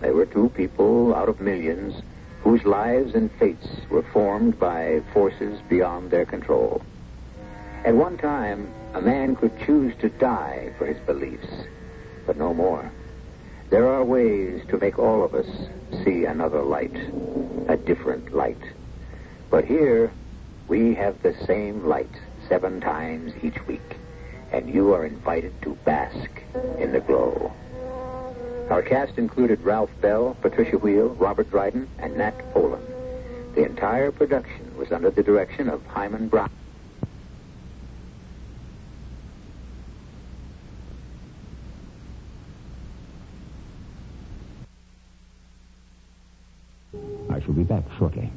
They 0.00 0.10
were 0.10 0.26
two 0.26 0.48
people 0.50 1.14
out 1.14 1.28
of 1.28 1.40
millions 1.40 2.02
whose 2.42 2.64
lives 2.64 3.14
and 3.14 3.30
fates 3.32 3.66
were 3.90 4.04
formed 4.12 4.58
by 4.58 5.02
forces 5.12 5.60
beyond 5.68 6.10
their 6.10 6.24
control. 6.24 6.82
At 7.84 7.94
one 7.94 8.16
time, 8.16 8.72
a 8.94 9.00
man 9.00 9.36
could 9.36 9.52
choose 9.64 9.94
to 10.00 10.08
die 10.08 10.72
for 10.78 10.86
his 10.86 10.98
beliefs, 11.00 11.48
but 12.26 12.36
no 12.36 12.54
more. 12.54 12.90
There 13.70 13.88
are 13.88 14.04
ways 14.04 14.62
to 14.68 14.78
make 14.78 14.98
all 14.98 15.22
of 15.24 15.34
us 15.34 15.46
see 16.04 16.24
another 16.24 16.62
light, 16.62 16.96
a 17.68 17.76
different 17.76 18.32
light. 18.32 18.62
But 19.50 19.64
here, 19.64 20.10
we 20.68 20.94
have 20.94 21.22
the 21.22 21.34
same 21.46 21.86
light 21.86 22.14
seven 22.48 22.80
times 22.80 23.32
each 23.42 23.66
week, 23.66 23.96
and 24.52 24.72
you 24.72 24.94
are 24.94 25.04
invited 25.04 25.60
to 25.62 25.76
bask 25.84 26.30
in 26.78 26.92
the 26.92 27.00
glow. 27.00 27.52
Our 28.70 28.82
cast 28.82 29.16
included 29.16 29.62
Ralph 29.62 29.90
Bell, 30.02 30.36
Patricia 30.42 30.76
Wheel, 30.76 31.08
Robert 31.14 31.50
Dryden, 31.50 31.88
and 31.98 32.18
Nat 32.18 32.34
Polen. 32.52 32.82
The 33.54 33.64
entire 33.64 34.12
production 34.12 34.76
was 34.76 34.92
under 34.92 35.10
the 35.10 35.22
direction 35.22 35.70
of 35.70 35.84
Himan 35.86 36.28
Brown. 36.28 36.50
I 47.30 47.40
shall 47.40 47.54
be 47.54 47.62
back 47.62 47.84
shortly. 47.98 48.30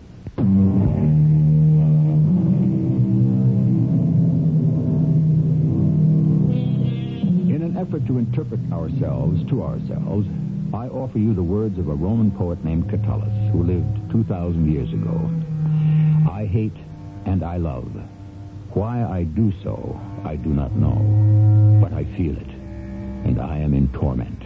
Effort 7.82 8.06
to 8.06 8.20
interpret 8.20 8.60
ourselves 8.72 9.42
to 9.50 9.64
ourselves, 9.64 10.28
I 10.72 10.88
offer 10.88 11.18
you 11.18 11.34
the 11.34 11.42
words 11.42 11.80
of 11.80 11.90
a 11.90 11.96
Roman 11.96 12.30
poet 12.30 12.64
named 12.64 12.90
Catullus, 12.92 13.52
who 13.52 13.64
lived 13.64 14.12
2,000 14.12 14.72
years 14.72 14.94
ago. 14.94 15.18
I 16.30 16.46
hate 16.46 16.78
and 17.26 17.44
I 17.44 17.58
love. 17.58 17.92
Why 18.74 19.04
I 19.04 19.24
do 19.24 19.52
so, 19.64 20.00
I 20.24 20.36
do 20.36 20.50
not 20.50 20.76
know, 20.76 21.82
but 21.82 21.92
I 21.92 22.06
feel 22.16 22.38
it, 22.38 22.50
and 23.26 23.42
I 23.42 23.58
am 23.58 23.74
in 23.74 23.90
torment. 23.94 24.44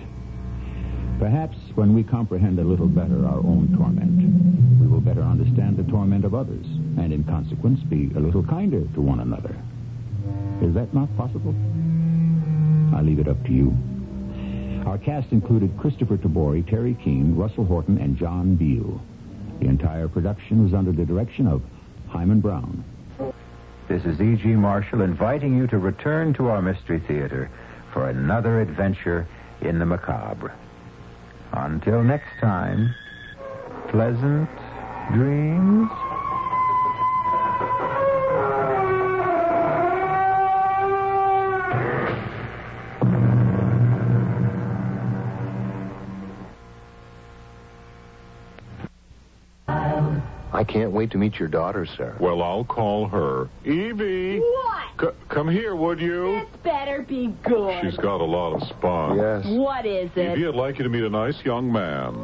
Perhaps 1.20 1.58
when 1.76 1.94
we 1.94 2.04
comprehend 2.04 2.58
a 2.60 2.64
little 2.64 2.88
better 2.88 3.26
our 3.26 3.40
own 3.40 3.76
torment, 3.78 4.80
we 4.80 4.88
will 4.88 5.02
better 5.02 5.22
understand 5.22 5.76
the 5.76 5.92
torment 5.92 6.24
of 6.24 6.34
others, 6.34 6.66
and 6.98 7.12
in 7.12 7.26
consequence 7.26 7.82
be 7.84 8.12
a 8.16 8.20
little 8.20 8.44
kinder 8.44 8.82
to 8.94 9.02
one 9.02 9.20
another. 9.20 9.56
Is 10.62 10.74
that 10.74 10.94
not 10.94 11.16
possible? 11.18 11.54
I 12.96 13.02
leave 13.02 13.20
it 13.20 13.28
up 13.28 13.44
to 13.46 13.52
you. 13.52 13.78
Our 14.86 14.98
cast 14.98 15.32
included 15.32 15.76
Kristoffer 15.78 16.18
Tabori, 16.18 16.64
Teri 16.64 16.98
Keane, 17.04 17.36
Russell 17.36 17.66
Horton, 17.66 17.98
and 17.98 18.18
John 18.18 18.56
Beal. 18.56 19.02
The 19.60 19.68
entire 19.68 20.08
production 20.08 20.64
was 20.64 20.74
under 20.74 20.94
the 20.94 21.06
direction 21.06 21.46
of 21.46 21.62
Himan 22.08 22.40
Brown. 22.40 22.84
This 23.90 24.06
is 24.06 24.22
E.G. 24.22 24.48
Marshall 24.48 25.02
inviting 25.02 25.58
you 25.58 25.68
to 25.68 25.78
return 25.78 26.34
to 26.36 26.48
our 26.48 26.62
Mystery 26.62 27.00
Theater 27.00 27.52
for 27.92 28.10
another 28.10 28.62
adventure 28.62 29.28
in 29.62 29.78
the 29.78 29.86
macabre. 29.86 30.54
Until 31.52 32.04
next 32.04 32.40
time, 32.40 32.96
pleasant 33.90 34.50
dreams. 35.14 35.90
Wait 50.96 51.12
to 51.12 51.18
meet 51.18 51.36
your 51.36 51.50
daughter, 51.50 51.86
sir. 51.86 52.16
Well, 52.20 52.42
I'll 52.42 52.64
call 52.64 53.08
her. 53.10 53.50
Evie! 53.66 54.40
What? 54.40 54.84
C- 55.00 55.08
come 55.30 55.50
here, 55.50 55.76
would 55.76 56.00
you? 56.00 56.40
This 56.40 56.62
better 56.64 57.04
be 57.08 57.36
good. 57.44 57.84
She's 57.84 57.98
got 57.98 58.22
a 58.22 58.26
lot 58.26 58.54
of 58.54 58.68
spunk. 58.70 59.18
Yes. 59.20 59.46
What 59.46 59.86
is 59.86 60.10
it? 60.16 60.32
Evie, 60.38 60.48
I'd 60.48 60.56
like 60.56 60.78
you 60.78 60.84
to 60.84 60.90
meet 60.90 61.04
a 61.04 61.10
nice 61.10 61.36
young 61.44 61.72
man. 61.72 62.16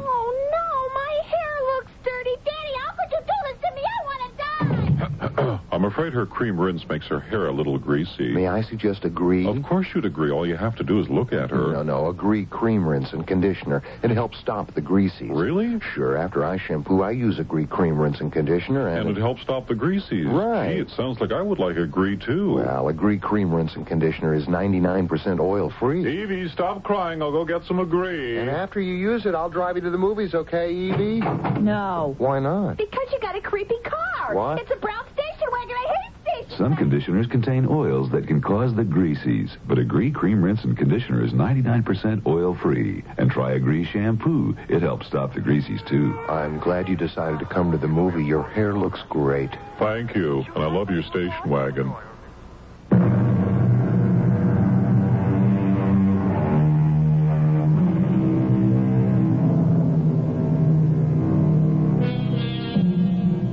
Afraid 5.92 6.14
her 6.14 6.24
cream 6.24 6.58
rinse 6.58 6.88
makes 6.88 7.06
her 7.06 7.20
hair 7.20 7.48
a 7.48 7.52
little 7.52 7.78
greasy. 7.78 8.32
May 8.32 8.46
I 8.48 8.62
suggest 8.62 9.04
a 9.04 9.08
agree? 9.08 9.46
Of 9.46 9.62
course 9.62 9.86
you'd 9.94 10.06
agree. 10.06 10.30
All 10.30 10.46
you 10.46 10.56
have 10.56 10.74
to 10.76 10.84
do 10.84 10.98
is 11.00 11.08
look 11.10 11.34
at 11.34 11.50
her. 11.50 11.72
No, 11.72 11.82
no, 11.82 12.08
agree 12.08 12.46
cream 12.46 12.86
rinse 12.86 13.12
and 13.12 13.26
conditioner. 13.26 13.82
It 14.02 14.10
helps 14.10 14.38
stop 14.38 14.74
the 14.74 14.80
greasies. 14.80 15.30
Really? 15.38 15.78
Sure, 15.94 16.16
after 16.16 16.46
I 16.46 16.56
shampoo, 16.56 17.02
I 17.02 17.10
use 17.10 17.38
a 17.38 17.42
agree 17.42 17.66
cream 17.66 17.98
rinse 17.98 18.20
and 18.20 18.32
conditioner, 18.32 18.88
and, 18.88 19.08
And 19.08 19.18
it 19.18 19.20
helps 19.20 19.42
stop 19.42 19.68
the 19.68 19.74
greasies. 19.74 20.32
Right. 20.32 20.76
Gee, 20.76 20.80
it 20.80 20.90
sounds 20.96 21.20
like 21.20 21.30
I 21.30 21.42
would 21.42 21.58
like 21.58 21.76
a 21.76 21.82
agree, 21.82 22.16
too. 22.16 22.54
Well, 22.54 22.86
a 22.86 22.90
agree 22.90 23.18
cream 23.18 23.52
rinse 23.54 23.74
and 23.74 23.86
conditioner 23.86 24.32
is 24.32 24.46
99% 24.46 25.40
oil-free. 25.40 26.22
Evie, 26.22 26.48
stop 26.48 26.82
crying. 26.84 27.20
I'll 27.20 27.32
go 27.32 27.44
get 27.44 27.64
some 27.64 27.80
agree. 27.80 28.38
And 28.38 28.48
after 28.48 28.80
you 28.80 28.94
use 28.94 29.26
it, 29.26 29.34
I'll 29.34 29.50
drive 29.50 29.76
you 29.76 29.82
to 29.82 29.90
the 29.90 29.98
movies, 29.98 30.34
okay, 30.34 30.72
Evie? 30.72 31.20
No. 31.60 32.14
Why 32.16 32.38
not? 32.38 32.78
Because 32.78 33.08
you 33.12 33.18
got 33.20 33.36
a 33.36 33.42
creepy 33.42 33.78
car. 33.84 34.34
What? 34.34 34.58
It's 34.60 34.70
a 34.70 34.76
brown 34.76 35.04
station 35.12 35.48
wagon. 35.52 35.76
I 35.76 35.94
hate 35.94 36.12
station 36.22 36.41
Some 36.58 36.76
conditioners 36.76 37.26
contain 37.26 37.66
oils 37.66 38.10
that 38.10 38.26
can 38.26 38.42
cause 38.42 38.74
the 38.74 38.84
greasies, 38.84 39.56
but 39.66 39.78
Agree 39.78 40.10
Cream 40.10 40.44
Rinse 40.44 40.64
and 40.64 40.76
Conditioner 40.76 41.24
is 41.24 41.32
99% 41.32 42.26
oil-free. 42.26 43.02
And 43.16 43.30
try 43.30 43.52
Agree 43.52 43.84
Shampoo. 43.86 44.54
It 44.68 44.82
helps 44.82 45.06
stop 45.06 45.32
the 45.32 45.40
greasies, 45.40 45.86
too. 45.88 46.18
I'm 46.28 46.58
glad 46.58 46.88
you 46.88 46.96
decided 46.96 47.38
to 47.38 47.46
come 47.46 47.72
to 47.72 47.78
the 47.78 47.88
movie. 47.88 48.24
Your 48.24 48.42
hair 48.42 48.74
looks 48.74 49.00
great. 49.08 49.50
Thank 49.78 50.14
you. 50.14 50.44
And 50.54 50.62
I 50.62 50.66
love 50.66 50.90
your 50.90 51.02
station 51.02 51.48
wagon. 51.48 51.92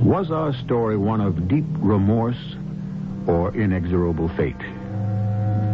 Was 0.04 0.30
our 0.30 0.52
story 0.64 0.98
one 0.98 1.20
of 1.20 1.48
deep 1.48 1.64
remorse 1.78 2.56
or 3.26 3.54
inexorable 3.54 4.28
fate? 4.30 4.60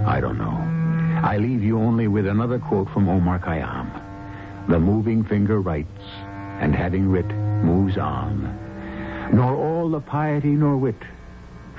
I 0.07 0.21
don't 0.21 0.39
know. 0.39 0.63
I 1.23 1.39
leave 1.39 1.63
you 1.63 1.79
only 1.79 2.09
with 2.09 2.27
another 2.27 2.59
quote 2.59 2.89
from 2.91 3.09
Omar 3.09 3.39
Khayyam. 3.39 4.69
The 4.69 4.79
moving 4.79 5.25
finger 5.25 5.61
writes, 5.61 6.03
and 6.61 6.75
having 6.75 7.09
writ, 7.09 7.27
moves 7.27 7.99
on. 7.99 9.31
Nor 9.33 9.55
all 9.55 9.91
the 9.91 10.01
piety 10.01 10.51
nor 10.51 10.77
wit 10.77 11.03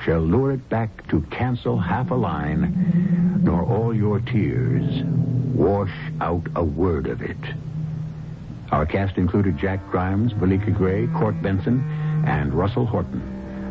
shall 0.03 0.19
lure 0.19 0.51
it 0.51 0.69
back 0.69 1.07
to 1.09 1.21
cancel 1.31 1.77
half 1.79 2.11
a 2.11 2.15
line, 2.15 3.41
nor 3.43 3.63
all 3.63 3.93
your 3.93 4.19
tears 4.19 5.03
wash 5.53 5.93
out 6.21 6.47
a 6.55 6.63
word 6.63 7.07
of 7.07 7.21
it. 7.21 7.37
Our 8.71 8.85
cast 8.85 9.17
included 9.17 9.57
Jack 9.57 9.89
Grimes, 9.89 10.33
Belika 10.33 10.75
Gray, 10.75 11.07
Court 11.07 11.41
Benson, 11.41 11.79
and 12.25 12.53
Russell 12.53 12.85
Horton. 12.85 13.36